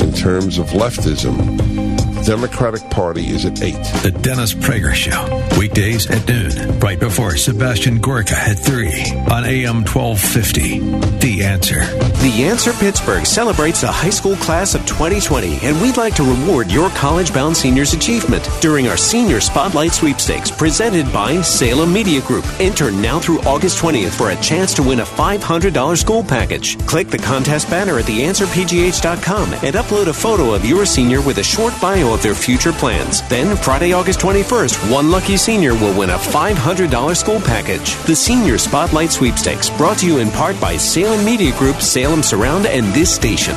[0.00, 1.81] in terms of leftism.
[2.24, 3.72] Democratic Party is at 8.
[4.02, 8.86] The Dennis Prager Show, weekdays at noon, right before Sebastian Gorka at 3
[9.32, 10.78] on AM 1250.
[11.18, 11.80] The Answer.
[12.22, 16.70] The Answer Pittsburgh celebrates the high school class of 2020, and we'd like to reward
[16.70, 22.44] your college bound seniors' achievement during our Senior Spotlight Sweepstakes presented by Salem Media Group.
[22.60, 26.78] Enter now through August 20th for a chance to win a $500 school package.
[26.86, 31.42] Click the contest banner at theanswerpgh.com and upload a photo of your senior with a
[31.42, 33.26] short bio of their future plans.
[33.28, 37.96] Then, Friday, August 21st, one lucky senior will win a $500 school package.
[38.04, 42.66] The Senior Spotlight Sweepstakes, brought to you in part by Salem Media Group, Salem Surround,
[42.66, 43.56] and this station.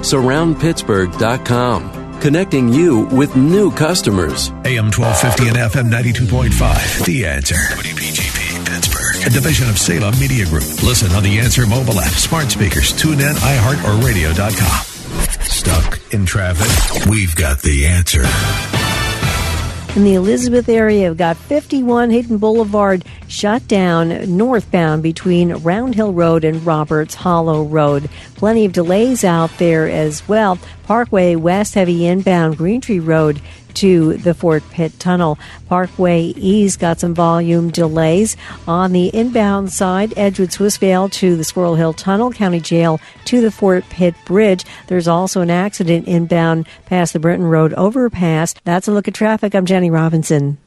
[0.00, 4.48] surroundpittsburgh.com, connecting you with new customers.
[4.64, 7.04] AM 1250 and FM 92.5.
[7.06, 7.54] The Answer.
[7.54, 10.64] WPGP Pittsburgh, a division of Salem Media Group.
[10.82, 14.86] Listen on the Answer mobile app, smart speakers, tune in, iHeart, or radio.com.
[15.42, 17.06] Stuck in traffic?
[17.06, 18.22] We've got the answer.
[19.96, 26.12] In the Elizabeth area, we've got 51 Hayden Boulevard shut down northbound between Round Hill
[26.12, 28.08] Road and Roberts Hollow Road.
[28.36, 30.60] Plenty of delays out there as well.
[30.84, 33.40] Parkway West heavy inbound Green Tree Road
[33.74, 35.38] to the Fort Pitt Tunnel.
[35.68, 38.36] Parkway East got some volume delays.
[38.66, 43.50] On the inbound side, Edgewood Swissvale to the Squirrel Hill Tunnel, County Jail to the
[43.50, 44.64] Fort Pitt Bridge.
[44.86, 48.54] There's also an accident inbound past the Brinton Road overpass.
[48.64, 49.54] That's a look at traffic.
[49.54, 50.58] I'm Jenny Robinson.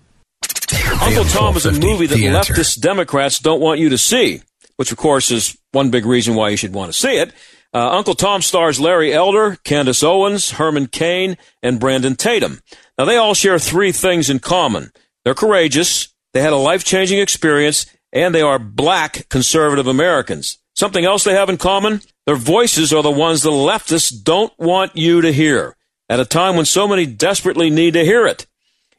[1.02, 4.42] Uncle Tom is a movie that leftist Democrats don't want you to see,
[4.78, 7.34] which of course is one big reason why you should want to see it.
[7.74, 12.60] Uh, Uncle Tom stars Larry Elder, Candace Owens, Herman Cain, and Brandon Tatum.
[12.98, 14.92] Now, they all share three things in common.
[15.24, 20.58] They're courageous, they had a life changing experience, and they are black conservative Americans.
[20.76, 22.02] Something else they have in common?
[22.26, 25.76] Their voices are the ones the leftists don't want you to hear
[26.10, 28.46] at a time when so many desperately need to hear it.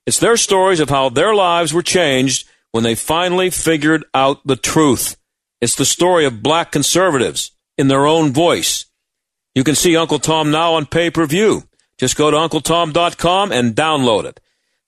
[0.06, 4.56] It's their stories of how their lives were changed when they finally figured out the
[4.56, 5.16] truth.
[5.60, 8.86] It's the story of black conservatives in their own voice.
[9.54, 11.64] You can see Uncle Tom now on pay per view.
[11.98, 14.40] Just go to UncleTom.com and download it.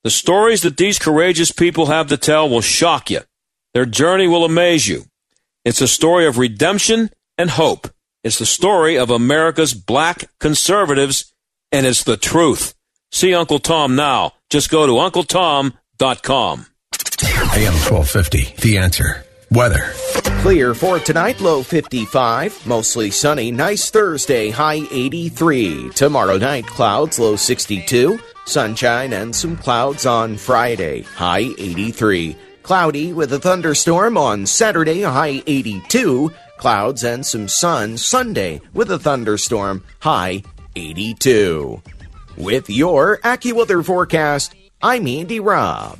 [0.04, 3.20] The stories that these courageous people have to tell will shock you.
[3.74, 5.04] Their journey will amaze you.
[5.64, 7.88] It's a story of redemption and hope.
[8.22, 11.32] It's the story of America's black conservatives,
[11.72, 12.74] and it's the truth.
[13.12, 14.32] See Uncle Tom now.
[14.50, 16.66] Just go to UncleTom.com.
[17.54, 19.24] AM 1250, The Answer.
[19.50, 19.92] Weather.
[20.42, 22.66] Clear for tonight, low 55.
[22.66, 23.50] Mostly sunny.
[23.50, 25.90] Nice Thursday, high 83.
[25.90, 28.20] Tomorrow night, clouds, low 62.
[28.44, 32.36] Sunshine and some clouds on Friday, high 83.
[32.62, 36.30] Cloudy with a thunderstorm on Saturday, high 82.
[36.58, 40.44] Clouds and some sun Sunday with a thunderstorm, high
[40.76, 41.82] 82.
[42.36, 45.98] With your AccuWeather forecast, I'm Andy Robb.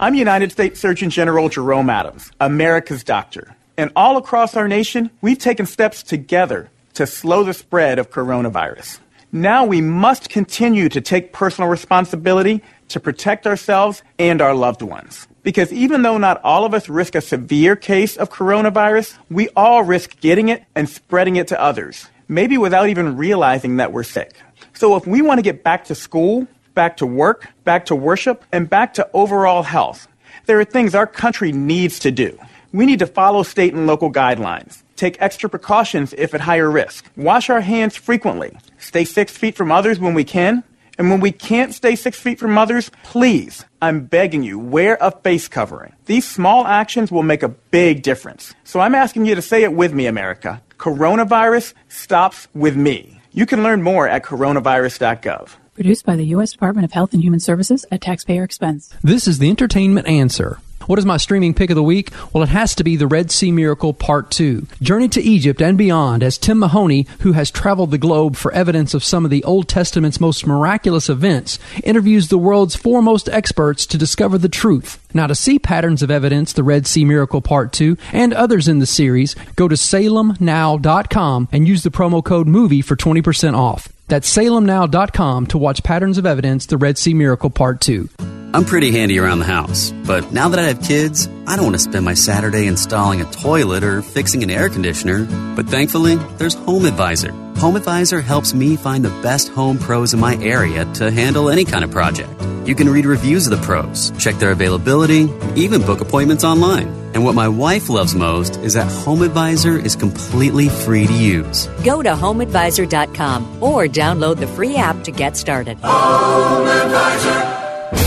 [0.00, 3.54] I'm United States Surgeon General Jerome Adams, America's doctor.
[3.78, 8.98] And all across our nation, we've taken steps together to slow the spread of coronavirus.
[9.30, 15.28] Now we must continue to take personal responsibility to protect ourselves and our loved ones.
[15.44, 19.84] Because even though not all of us risk a severe case of coronavirus, we all
[19.84, 24.34] risk getting it and spreading it to others, maybe without even realizing that we're sick.
[24.74, 28.44] So if we want to get back to school, back to work, back to worship,
[28.50, 30.08] and back to overall health.
[30.46, 32.36] There are things our country needs to do.
[32.72, 37.10] We need to follow state and local guidelines, take extra precautions if at higher risk,
[37.16, 40.64] wash our hands frequently, stay six feet from others when we can,
[40.98, 45.12] and when we can't stay six feet from others, please, I'm begging you, wear a
[45.12, 45.94] face covering.
[46.06, 48.52] These small actions will make a big difference.
[48.64, 50.60] So I'm asking you to say it with me, America.
[50.76, 53.20] Coronavirus stops with me.
[53.32, 55.50] You can learn more at coronavirus.gov.
[55.74, 56.50] Produced by the U.S.
[56.50, 58.92] Department of Health and Human Services at taxpayer expense.
[59.02, 60.58] This is the entertainment answer.
[60.88, 62.12] What is my streaming pick of the week?
[62.32, 64.66] Well, it has to be The Red Sea Miracle Part 2.
[64.80, 68.94] Journey to Egypt and beyond as Tim Mahoney, who has traveled the globe for evidence
[68.94, 73.98] of some of the Old Testament's most miraculous events, interviews the world's foremost experts to
[73.98, 74.98] discover the truth.
[75.12, 78.78] Now, to see patterns of evidence, The Red Sea Miracle Part 2, and others in
[78.78, 83.92] the series, go to salemnow.com and use the promo code MOVIE for 20% off.
[84.08, 88.08] That's salemnow.com to watch Patterns of Evidence, The Red Sea Miracle Part 2.
[88.54, 91.74] I'm pretty handy around the house, but now that I have kids, I don't want
[91.76, 95.26] to spend my Saturday installing a toilet or fixing an air conditioner.
[95.54, 97.30] But thankfully, there's Home Advisor.
[97.58, 101.66] Home Advisor helps me find the best home pros in my area to handle any
[101.66, 102.30] kind of project.
[102.66, 107.07] You can read reviews of the pros, check their availability, even book appointments online.
[107.18, 111.66] And what my wife loves most is that HomeAdvisor is completely free to use.
[111.84, 115.78] Go to homeadvisor.com or download the free app to get started.
[115.78, 117.98] Home Advisor.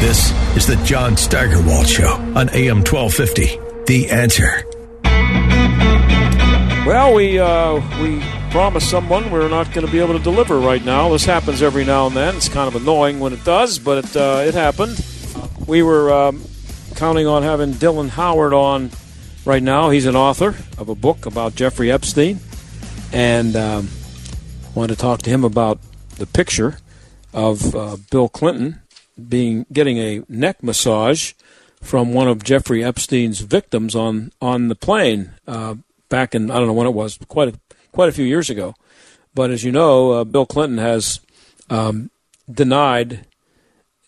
[0.00, 3.58] This is the John Steigerwald Show on AM 1250.
[3.92, 4.64] The answer.
[6.88, 10.82] Well, we uh, we promised someone we're not going to be able to deliver right
[10.82, 11.10] now.
[11.10, 12.34] This happens every now and then.
[12.36, 15.04] It's kind of annoying when it does, but it uh, it happened.
[15.66, 16.42] We were um,
[16.96, 18.90] counting on having Dylan Howard on
[19.44, 19.90] right now.
[19.90, 22.40] He's an author of a book about Jeffrey Epstein,
[23.12, 23.88] and um,
[24.74, 25.78] wanted to talk to him about
[26.16, 26.78] the picture
[27.34, 28.80] of uh, Bill Clinton
[29.28, 31.32] being getting a neck massage
[31.82, 35.74] from one of Jeffrey Epstein's victims on on the plane uh,
[36.08, 37.60] back in I don't know when it was quite a,
[37.92, 38.74] quite a few years ago.
[39.34, 41.20] But as you know, uh, Bill Clinton has
[41.68, 42.10] um,
[42.50, 43.26] denied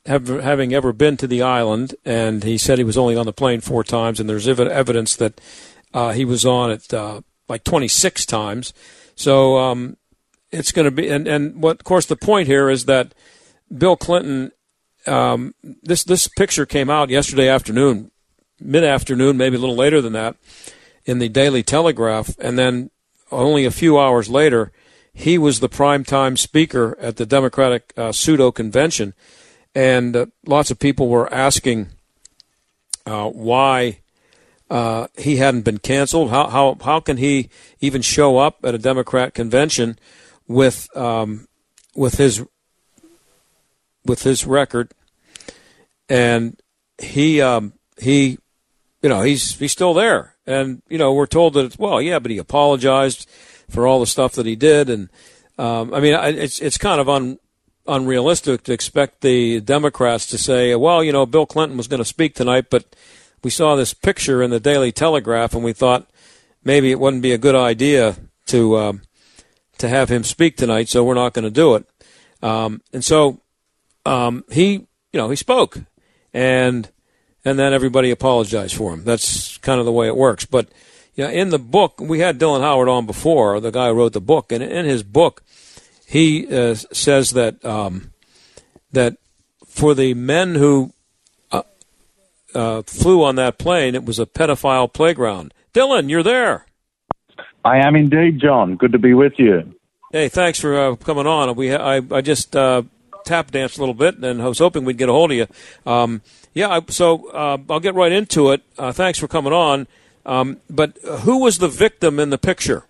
[0.09, 3.33] have, having ever been to the island, and he said he was only on the
[3.33, 4.19] plane four times.
[4.19, 5.41] And there's ev- evidence that
[5.95, 8.75] uh, he was on it uh, like 26 times.
[9.15, 9.97] So um,
[10.51, 13.15] it's going to be, and and what of course the point here is that
[13.77, 14.53] Bill Clinton
[15.09, 18.11] um, this this picture came out yesterday afternoon,
[18.61, 20.37] mid afternoon, maybe a little later than that,
[21.05, 22.91] in the Daily Telegraph, and then
[23.31, 24.73] only a few hours later,
[25.13, 29.15] he was the primetime speaker at the Democratic uh, pseudo convention,
[29.79, 31.87] and uh, lots of people were asking
[33.07, 34.01] uh, why.
[34.69, 36.31] Uh, he hadn't been canceled.
[36.31, 37.49] How how how can he
[37.81, 39.99] even show up at a Democrat convention
[40.49, 41.47] with um,
[41.95, 42.45] with his
[44.05, 44.91] with his record,
[46.09, 46.61] and
[46.99, 48.37] he um, he
[49.01, 52.33] you know he's he's still there, and you know we're told that well yeah, but
[52.33, 53.27] he apologized
[53.71, 55.09] for all the stuff that he did, and
[55.57, 57.39] um, I mean it's it's kind of un,
[57.89, 62.05] unrealistic to expect the Democrats to say well you know Bill Clinton was going to
[62.05, 62.85] speak tonight, but
[63.43, 66.09] we saw this picture in the Daily Telegraph and we thought
[66.65, 68.17] maybe it wouldn't be a good idea
[68.47, 69.03] to um,
[69.79, 71.87] to have him speak tonight, so we're not going to do it.
[72.43, 73.41] Um, and so
[74.05, 75.79] um, he, you know, he spoke,
[76.35, 76.89] and
[77.45, 79.05] and then everybody apologized for him.
[79.05, 80.45] That's kind of the way it works.
[80.45, 80.69] But
[81.15, 84.13] you know, in the book, we had Dylan Howard on before, the guy who wrote
[84.13, 85.43] the book, and in his book,
[86.09, 88.13] he uh, says that um,
[88.93, 89.19] that
[89.67, 90.93] for the men who
[91.53, 91.63] uh,
[92.55, 95.53] uh, flew on that plane, it was a pedophile playground.
[95.75, 96.65] Dylan, you're there.
[97.63, 98.77] I am indeed, John.
[98.77, 99.75] Good to be with you.
[100.11, 101.55] Hey, thanks for uh, coming on.
[101.55, 102.83] We I, I just uh,
[103.27, 105.47] tap danced a little bit, and I was hoping we'd get a hold of you.
[105.85, 106.23] Um,
[106.55, 108.63] yeah, I, so uh, I'll get right into it.
[108.79, 109.87] Uh, thanks for coming on.
[110.25, 112.85] Um, but who was the victim in the picture?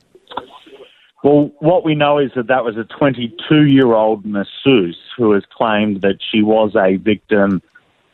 [1.25, 5.43] Well, what we know is that that was a 22 year old masseuse who has
[5.51, 7.61] claimed that she was a victim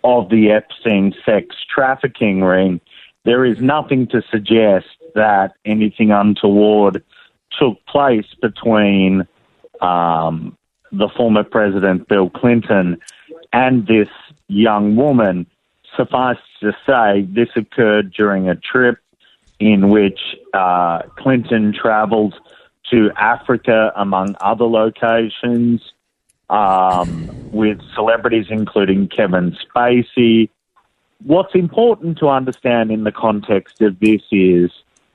[0.03, 2.81] of the Epstein sex trafficking ring.
[3.25, 7.03] There is nothing to suggest that anything untoward
[7.59, 9.27] took place between
[9.81, 10.57] um,
[10.91, 12.99] the former president Bill Clinton
[13.53, 14.09] and this
[14.49, 15.47] young woman.
[15.97, 18.99] Suffice to say, this occurred during a trip
[19.61, 20.19] in which
[20.53, 22.35] uh, Clinton traveled
[22.91, 25.81] to Africa, among other locations,
[26.51, 30.51] um, with celebrities including Kevin Spacey.
[31.25, 34.71] What's important to understand in the context of this is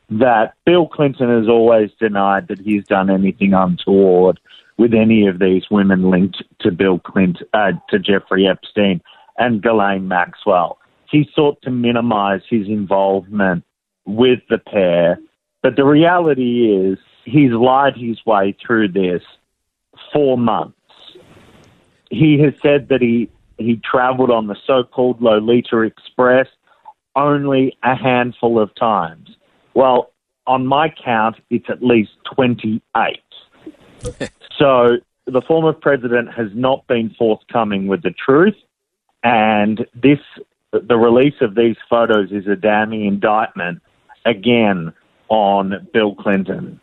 [0.09, 4.39] that Bill Clinton has always denied that he's done anything untoward
[4.77, 9.01] with any of these women linked to Bill Clinton, uh, to Jeffrey Epstein
[9.37, 10.79] and Ghislaine Maxwell.
[11.11, 13.63] He sought to minimize his involvement
[14.05, 15.19] with the pair,
[15.61, 19.21] but the reality is he's lied his way through this
[20.13, 20.75] for months.
[22.09, 26.47] He has said that he, he traveled on the so called Lolita Express
[27.15, 29.29] only a handful of times.
[29.73, 30.11] Well,
[30.47, 32.81] on my count, it's at least 28.
[34.57, 38.55] so the former president has not been forthcoming with the truth,
[39.23, 40.19] and this
[40.71, 43.81] the release of these photos is a damning indictment
[44.25, 44.93] again
[45.29, 46.79] on Bill Clinton.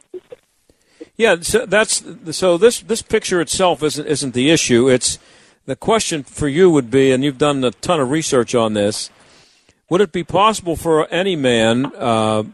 [1.16, 2.58] Yeah, so that's so.
[2.58, 4.88] This this picture itself isn't isn't the issue.
[4.88, 5.18] It's
[5.66, 9.10] the question for you would be, and you've done a ton of research on this.
[9.88, 12.44] Would it be possible for any man, uh,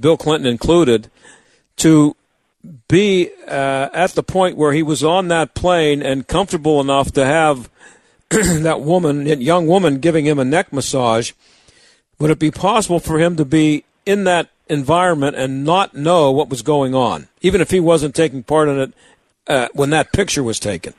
[0.00, 1.10] Bill Clinton included,
[1.78, 2.16] to
[2.88, 7.24] be uh, at the point where he was on that plane and comfortable enough to
[7.24, 7.70] have
[8.28, 11.32] that woman, that young woman, giving him a neck massage?
[12.18, 16.48] Would it be possible for him to be in that environment and not know what
[16.48, 18.92] was going on, even if he wasn't taking part in it
[19.46, 20.94] uh, when that picture was taken?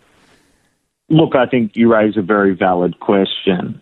[1.09, 3.81] Look, I think you raise a very valid question.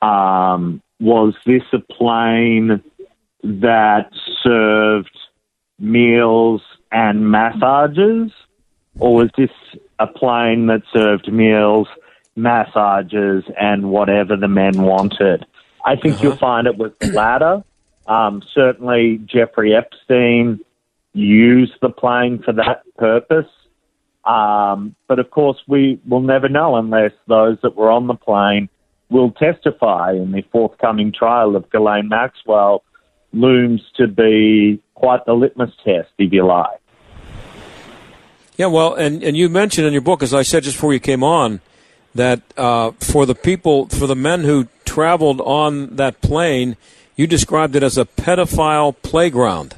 [0.00, 2.82] Um, was this a plane
[3.42, 4.10] that
[4.42, 5.16] served
[5.78, 8.32] meals and massages,
[8.98, 9.50] or was this
[9.98, 11.88] a plane that served meals,
[12.36, 15.44] massages, and whatever the men wanted?
[15.84, 16.22] I think uh-huh.
[16.22, 17.64] you'll find it was the latter.
[18.06, 20.60] Um, certainly, Jeffrey Epstein
[21.12, 23.50] used the plane for that purpose.
[24.24, 28.68] Um, but of course, we will never know unless those that were on the plane
[29.10, 32.82] will testify in the forthcoming trial of Ghislaine Maxwell
[33.32, 36.78] looms to be quite the litmus test, if you like.
[38.56, 41.00] Yeah, well, and, and you mentioned in your book, as I said just before you
[41.00, 41.60] came on,
[42.14, 46.76] that uh, for the people, for the men who traveled on that plane,
[47.16, 49.76] you described it as a pedophile playground.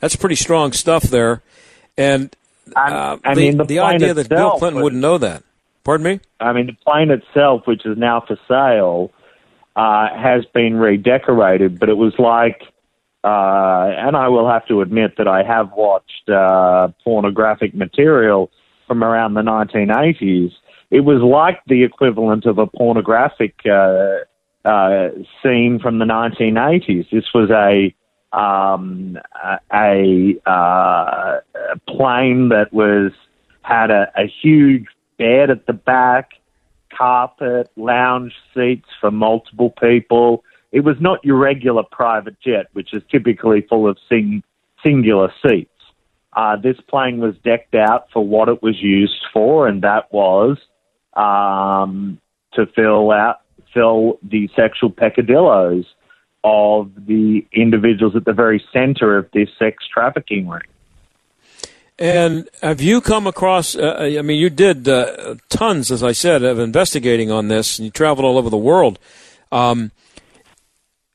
[0.00, 1.42] That's pretty strong stuff there.
[1.96, 2.34] And
[2.76, 5.42] uh, I mean, the, the idea that Bill Clinton wouldn't know that.
[5.84, 6.20] Pardon me?
[6.40, 9.12] I mean, the plane itself, which is now for sale,
[9.76, 12.62] uh, has been redecorated, but it was like,
[13.22, 18.50] uh, and I will have to admit that I have watched uh, pornographic material
[18.86, 20.52] from around the 1980s.
[20.90, 24.24] It was like the equivalent of a pornographic uh,
[24.64, 25.08] uh,
[25.42, 27.10] scene from the 1980s.
[27.10, 27.94] This was a
[28.34, 29.16] um,
[29.72, 31.40] a, uh,
[31.86, 33.12] plane that was
[33.62, 34.86] had a, a huge
[35.18, 36.32] bed at the back,
[36.96, 40.42] carpet, lounge seats for multiple people.
[40.72, 44.42] It was not your regular private jet, which is typically full of sing,
[44.82, 45.70] singular seats.
[46.32, 50.58] Uh, this plane was decked out for what it was used for, and that was
[51.16, 52.20] um,
[52.54, 53.42] to fill out
[53.74, 55.84] fill the sexual peccadillos
[56.44, 60.62] of the individuals at the very center of this sex trafficking ring.
[61.98, 63.76] And have you come across?
[63.76, 67.86] Uh, I mean, you did uh, tons, as I said, of investigating on this, and
[67.86, 68.98] you traveled all over the world.
[69.52, 69.90] Um,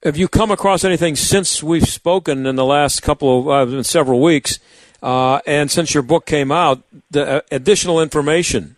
[0.04, 4.22] have you come across anything since we've spoken in the last couple of uh, several
[4.22, 4.60] weeks
[5.02, 8.76] Uh, and since your book came out, the uh, additional information.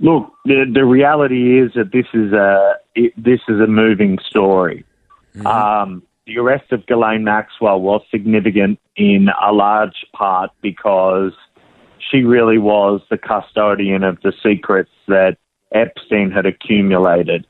[0.00, 4.84] Look, the the reality is that this is a it, this is a moving story.
[5.44, 11.32] Um, the arrest of Ghislaine Maxwell was significant in a large part because
[11.98, 15.36] she really was the custodian of the secrets that
[15.72, 17.46] Epstein had accumulated.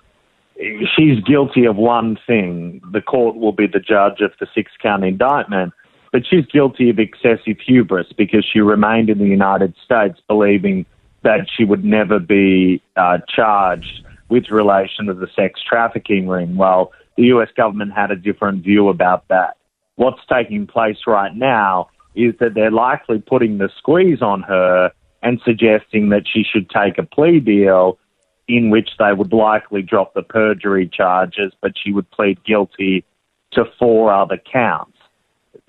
[0.97, 2.81] She's guilty of one thing.
[2.93, 5.73] The court will be the judge of the six count indictment,
[6.13, 10.87] but she's guilty of excessive hubris because she remained in the United States believing
[11.25, 16.57] that she would never be uh, charged with relation to the sex trafficking ring.
[16.57, 19.57] Well, the US government had a different view about that.
[19.97, 25.41] What's taking place right now is that they're likely putting the squeeze on her and
[25.45, 27.99] suggesting that she should take a plea deal
[28.47, 33.05] in which they would likely drop the perjury charges, but she would plead guilty
[33.53, 34.99] to four other counts.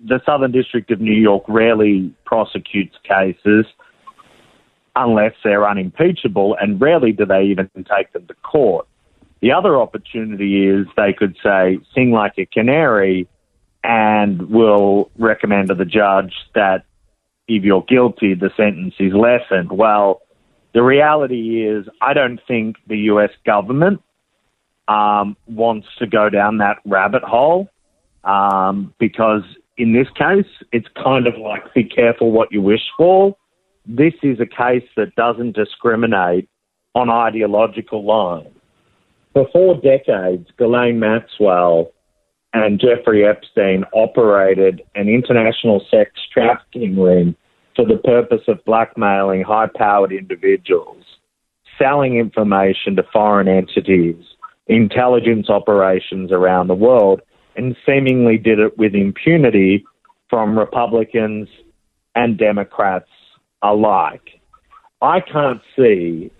[0.04, 3.66] The Southern District of New York rarely prosecutes cases
[4.96, 8.88] unless they're unimpeachable, and rarely do they even take them to court.
[9.42, 13.28] The other opportunity is they could say, sing like a canary,
[13.84, 16.86] and will recommend to the judge that
[17.48, 19.72] if you're guilty, the sentence is lessened.
[19.72, 20.22] Well,
[20.74, 24.02] the reality is, I don't think the US government
[24.88, 27.70] um, wants to go down that rabbit hole
[28.24, 29.44] um, because
[29.78, 33.36] in this case, it's kind of like be careful what you wish for.
[33.88, 36.50] This is a case that doesn't discriminate
[36.96, 38.50] on ideological lines.
[39.34, 41.92] For four decades, Ghislaine Maxwell
[42.54, 47.36] and Jeffrey Epstein operated an international sex trafficking ring
[47.76, 51.04] for the purpose of blackmailing high powered individuals,
[51.78, 54.16] selling information to foreign entities,
[54.68, 57.22] intelligence operations around the world,
[57.56, 59.86] and seemingly did it with impunity
[60.30, 61.50] from Republicans
[62.16, 63.10] and Democrats
[63.74, 64.40] alike.
[65.02, 66.32] I can't see,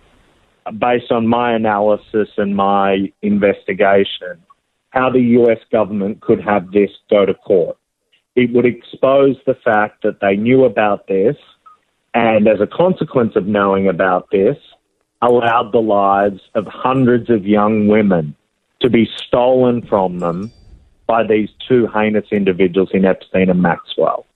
[0.78, 4.42] based on my analysis and my investigation,
[4.90, 7.76] how the US government could have this go to court.
[8.34, 11.36] It would expose the fact that they knew about this,
[12.14, 14.56] and as a consequence of knowing about this,
[15.22, 18.34] allowed the lives of hundreds of young women
[18.80, 20.50] to be stolen from them
[21.06, 24.26] by these two heinous individuals in Epstein and Maxwell.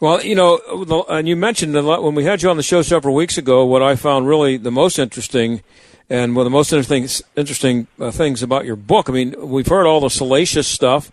[0.00, 0.60] Well, you know,
[1.08, 3.64] and you mentioned a lot when we had you on the show several weeks ago.
[3.64, 5.60] What I found really the most interesting,
[6.08, 9.08] and one of the most interesting interesting uh, things about your book.
[9.08, 11.10] I mean, we've heard all the salacious stuff,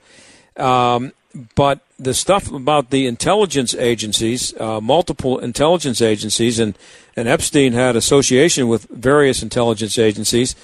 [0.55, 1.13] um,
[1.55, 6.77] but the stuff about the intelligence agencies, uh, multiple intelligence agencies, and
[7.17, 10.55] and Epstein had association with various intelligence agencies.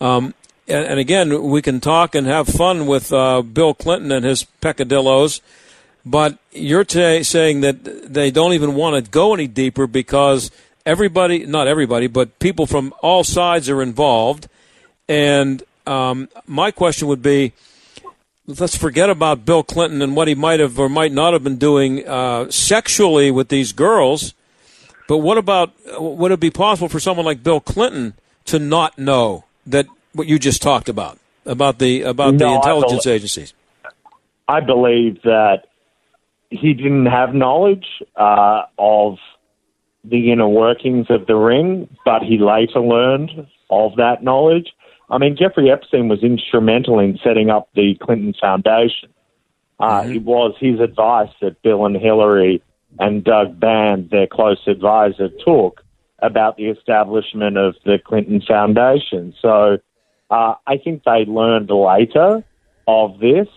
[0.00, 0.32] Um,
[0.66, 4.44] and, and, again, we can talk and have fun with uh, Bill Clinton and his
[4.44, 5.40] peccadillos
[6.06, 10.52] but you're today saying that they don't even want to go any deeper because
[10.86, 14.48] everybody, not everybody, but people from all sides are involved.
[15.08, 17.52] And um, my question would be
[18.46, 21.56] let's forget about Bill Clinton and what he might have or might not have been
[21.56, 24.32] doing uh, sexually with these girls.
[25.08, 29.44] But what about would it be possible for someone like Bill Clinton to not know
[29.66, 33.54] that what you just talked about about the about no, the intelligence I believe, agencies?
[34.48, 35.66] I believe that
[36.50, 37.86] he didn't have knowledge
[38.16, 39.18] uh, of
[40.04, 43.30] the inner workings of the ring, but he later learned
[43.70, 44.68] of that knowledge.
[45.10, 49.10] I mean, Jeffrey Epstein was instrumental in setting up the Clinton Foundation.
[49.78, 50.12] Uh, Mm-hmm.
[50.12, 52.62] It was his advice that Bill and Hillary
[52.98, 55.82] and Doug Band, their close advisor, took
[56.20, 59.34] about the establishment of the Clinton Foundation.
[59.40, 59.78] So
[60.30, 62.42] uh, I think they learned later
[62.88, 63.48] of this.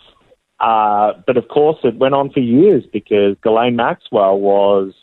[0.60, 4.94] Uh, but of course, it went on for years because Ghislaine Maxwell was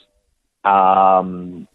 [0.65, 1.67] um,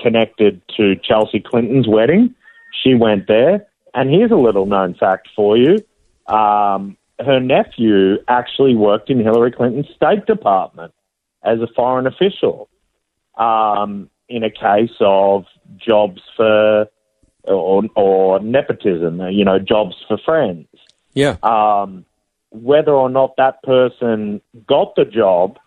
[0.00, 2.34] connected to Chelsea Clinton's wedding.
[2.82, 3.66] She went there.
[3.94, 5.78] And here's a little known fact for you.
[6.26, 10.92] Um, her nephew actually worked in Hillary Clinton's State Department
[11.42, 12.68] as a foreign official
[13.36, 15.44] um, in a case of
[15.78, 16.88] jobs for
[17.44, 20.66] or, or nepotism, you know, jobs for friends.
[21.14, 21.36] Yeah.
[21.42, 22.04] Um,
[22.50, 25.58] whether or not that person got the job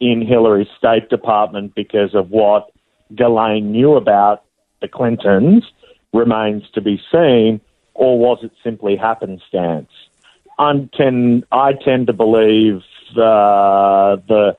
[0.00, 2.70] in Hillary's State Department because of what
[3.14, 4.44] Ghislaine knew about
[4.80, 5.64] the Clintons
[6.12, 7.60] remains to be seen,
[7.94, 9.90] or was it simply happenstance?
[10.58, 12.82] I tend, I tend to believe
[13.12, 14.56] uh, the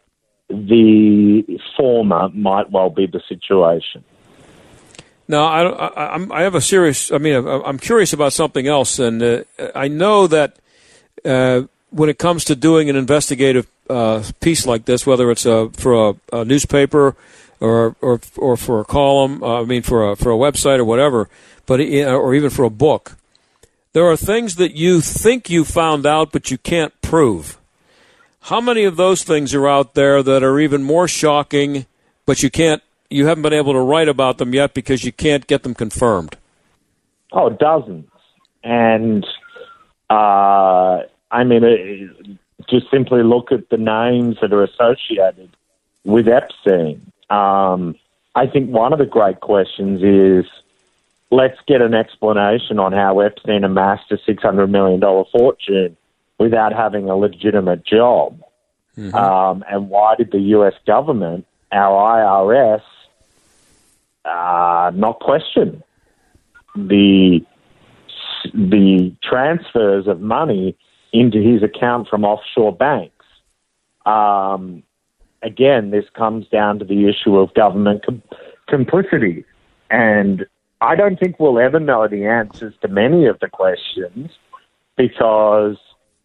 [0.50, 4.04] the former might well be the situation.
[5.28, 7.12] No, I, I, I have a serious.
[7.12, 10.60] I mean, I'm curious about something else, and uh, I know that
[11.26, 15.70] uh, when it comes to doing an investigative uh, piece like this, whether it's a,
[15.70, 17.16] for a, a newspaper
[17.60, 20.86] or, or or for a column, uh, I mean for a for a website or
[20.86, 21.30] whatever,
[21.66, 23.18] but or even for a book,
[23.94, 27.58] there are things that you think you found out but you can't prove.
[28.42, 31.86] How many of those things are out there that are even more shocking,
[32.26, 35.48] but you can't you haven't been able to write about them yet because you can't
[35.48, 36.38] get them confirmed?
[37.32, 38.10] Oh, dozens,
[38.64, 39.26] and
[40.10, 41.00] uh,
[41.36, 42.10] I mean, it,
[42.70, 45.50] just simply look at the names that are associated
[46.06, 47.12] with Epstein.
[47.30, 47.96] Um,
[48.36, 50.50] I think one of the great questions is
[51.32, 55.98] let's get an explanation on how Epstein amassed a $600 million fortune
[56.38, 58.42] without having a legitimate job.
[58.98, 59.14] Mm-hmm.
[59.14, 60.74] Um, and why did the U.S.
[60.88, 62.82] government, our IRS,
[64.24, 65.84] uh, not question
[66.76, 67.42] the
[68.54, 70.78] the transfers of money
[71.20, 73.26] into his account from offshore banks?
[74.06, 74.84] Um,
[75.42, 78.24] again, this comes down to the issue of government com-
[78.68, 79.46] complicity.
[79.90, 80.46] And
[80.82, 84.32] I don't think we'll ever know the answers to many of the questions
[84.98, 85.78] because,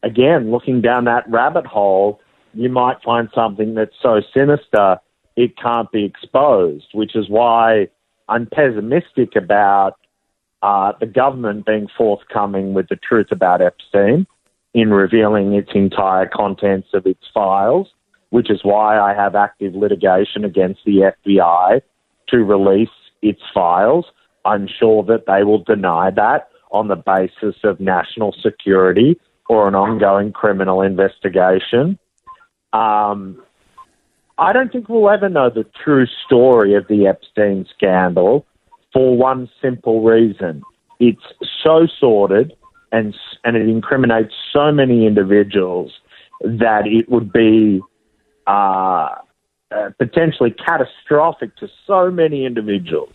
[0.02, 2.20] again, looking down that rabbit hole,
[2.54, 4.98] you might find something that's so sinister
[5.36, 7.88] it can't be exposed, which is why
[8.28, 9.96] I'm pessimistic about
[10.62, 14.26] uh, the government being forthcoming with the truth about Epstein
[14.74, 17.88] in revealing its entire contents of its files
[18.30, 21.82] which is why I have active litigation against the FBI
[22.28, 22.88] to release
[23.22, 24.06] its files.
[24.44, 29.74] I'm sure that they will deny that on the basis of national security or an
[29.74, 31.98] ongoing criminal investigation.
[32.72, 33.42] Um,
[34.38, 38.46] I don't think we'll ever know the true story of the Epstein scandal
[38.92, 40.62] for one simple reason.
[41.00, 41.20] It's
[41.64, 42.52] so sordid
[42.92, 43.14] and,
[43.44, 45.92] and it incriminates so many individuals
[46.42, 47.80] that it would be
[48.46, 49.14] uh,
[49.70, 53.14] uh, potentially catastrophic to so many individuals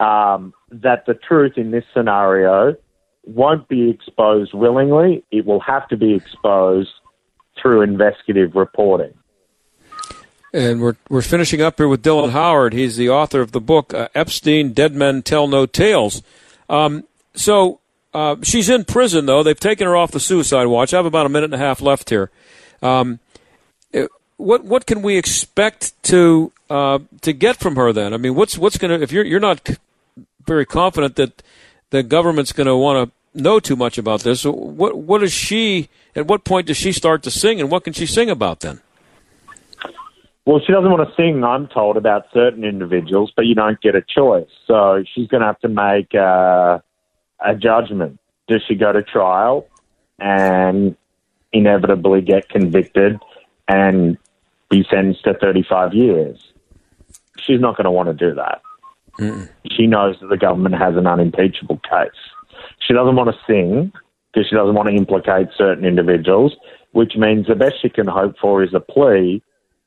[0.00, 2.74] um, that the truth in this scenario
[3.24, 5.22] won't be exposed willingly.
[5.30, 6.90] It will have to be exposed
[7.60, 9.12] through investigative reporting.
[10.52, 12.72] And we're we're finishing up here with Dylan Howard.
[12.72, 16.22] He's the author of the book uh, Epstein: Dead Men Tell No Tales.
[16.68, 17.04] Um,
[17.34, 17.79] so
[18.12, 19.42] uh, she's in prison though.
[19.42, 20.92] They've taken her off the suicide watch.
[20.92, 22.30] I have about a minute and a half left here.
[22.82, 23.20] Um,
[24.36, 28.14] what what can we expect to uh, to get from her then?
[28.14, 29.70] I mean, what's what's going to if you're you're not
[30.46, 31.42] very confident that
[31.90, 34.44] the government's going to want to know too much about this.
[34.44, 35.88] What what is she?
[36.16, 38.80] At what point does she start to sing, and what can she sing about then?
[40.46, 41.44] Well, she doesn't want to sing.
[41.44, 44.48] I'm told about certain individuals, but you don't get a choice.
[44.66, 46.80] So she's going to have to make uh,
[47.44, 48.18] a judgment.
[48.48, 49.66] Does she go to trial
[50.18, 50.96] and
[51.52, 53.18] inevitably get convicted
[53.68, 54.18] and
[54.70, 56.52] be sentenced to 35 years.
[57.38, 58.62] She's not going to want to do that.
[59.18, 59.48] Mm.
[59.70, 62.10] She knows that the government has an unimpeachable case.
[62.86, 63.92] She doesn't want to sing
[64.32, 66.56] because she doesn't want to implicate certain individuals,
[66.92, 69.42] which means the best she can hope for is a plea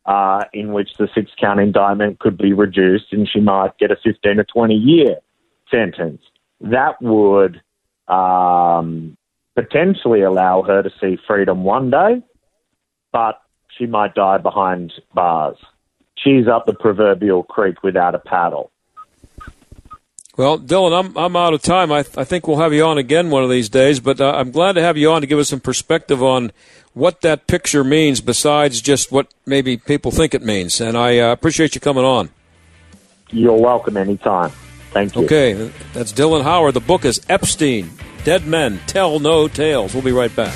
[0.05, 3.95] uh, in which the six count indictment could be reduced and she might get a
[4.03, 5.15] 15 or 20 year
[5.71, 6.21] sentence.
[6.63, 7.61] That would
[8.07, 9.17] um,
[9.55, 12.23] potentially allow her to see freedom one day,
[13.11, 13.41] but
[13.77, 15.57] she might die behind bars.
[16.17, 18.71] She's up the proverbial creek without a paddle.
[20.35, 21.91] Well, Dylan, I'm I'm out of time.
[21.91, 24.31] I, th- I think we'll have you on again one of these days, but uh,
[24.31, 26.51] I'm glad to have you on to give us some perspective on
[26.93, 30.81] what that picture means besides just what maybe people think it means.
[30.81, 32.29] And I uh, appreciate you coming on.
[33.29, 34.51] You're welcome anytime.
[34.93, 35.25] Thank you.
[35.25, 36.75] Okay, that's Dylan Howard.
[36.75, 37.89] The book is Epstein
[38.23, 39.93] Dead Men Tell No Tales.
[39.93, 40.53] We'll be right back.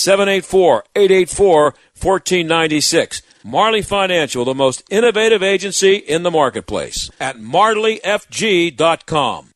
[2.03, 3.23] 784-884-1496.
[3.45, 9.49] Marley Financial, the most innovative agency in the marketplace at marleyfg.com.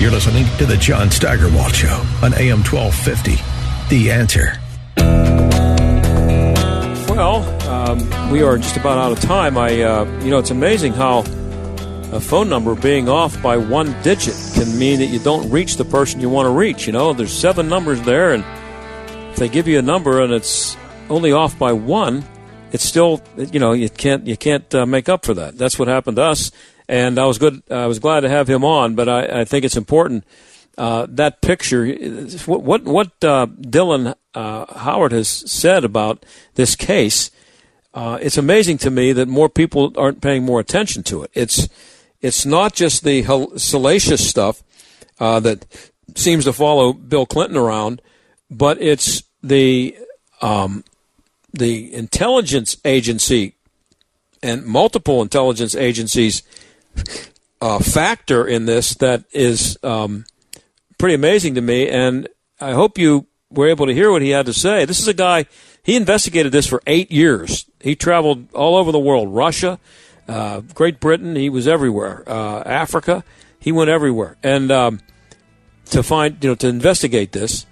[0.00, 3.36] You're listening to the John Steigerwald Show on AM 1250.
[3.94, 4.58] The answer.
[7.12, 9.56] Well, um, we are just about out of time.
[9.56, 11.20] I, uh, you know, it's amazing how
[12.12, 15.84] a phone number being off by one digit can mean that you don't reach the
[15.84, 16.88] person you want to reach.
[16.88, 18.44] You know, there's seven numbers there, and
[19.30, 20.76] if they give you a number and it's
[21.08, 22.24] only off by one,
[22.72, 25.56] it's still, you know, you can't you can't uh, make up for that.
[25.56, 26.50] That's what happened to us,
[26.88, 27.62] and I was good.
[27.70, 30.24] I was glad to have him on, but I, I think it's important.
[30.76, 31.86] Uh, that picture,
[32.46, 37.30] what what, what uh, Dylan uh, Howard has said about this case,
[37.94, 41.30] uh, it's amazing to me that more people aren't paying more attention to it.
[41.32, 41.68] It's
[42.20, 43.22] it's not just the
[43.56, 44.64] salacious stuff
[45.20, 45.64] uh, that
[46.16, 48.02] seems to follow Bill Clinton around,
[48.50, 49.96] but it's the
[50.40, 50.82] um,
[51.54, 53.54] the intelligence agency
[54.42, 56.42] and multiple intelligence agencies
[57.60, 60.24] uh, factor in this that is um,
[60.98, 61.88] pretty amazing to me.
[61.88, 62.28] And
[62.60, 64.84] I hope you were able to hear what he had to say.
[64.84, 65.46] This is a guy,
[65.82, 67.66] he investigated this for eight years.
[67.80, 69.78] He traveled all over the world Russia,
[70.28, 73.24] uh, Great Britain, he was everywhere, uh, Africa,
[73.58, 74.36] he went everywhere.
[74.42, 75.00] And um,
[75.86, 77.66] to find, you know, to investigate this.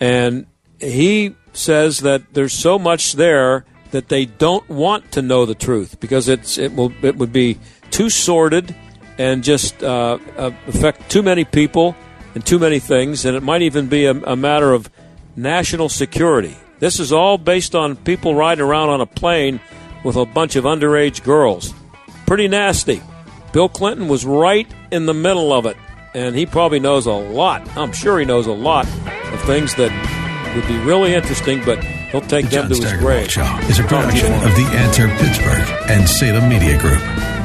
[0.00, 0.46] And
[0.78, 5.98] he says that there's so much there that they don't want to know the truth
[6.00, 7.58] because it's it will it would be
[7.90, 8.74] too sordid
[9.18, 11.96] and just uh, uh, affect too many people
[12.34, 14.88] and too many things, and it might even be a, a matter of
[15.34, 16.56] national security.
[16.78, 19.60] This is all based on people riding around on a plane
[20.04, 21.74] with a bunch of underage girls.
[22.26, 23.02] Pretty nasty.
[23.52, 25.76] Bill Clinton was right in the middle of it,
[26.14, 27.76] and he probably knows a lot.
[27.76, 29.90] I'm sure he knows a lot of things that
[30.58, 33.30] would be really interesting, but he'll take the them John to his grave.
[33.30, 37.37] Show is a production of The Answer Pittsburgh and Salem Media Group.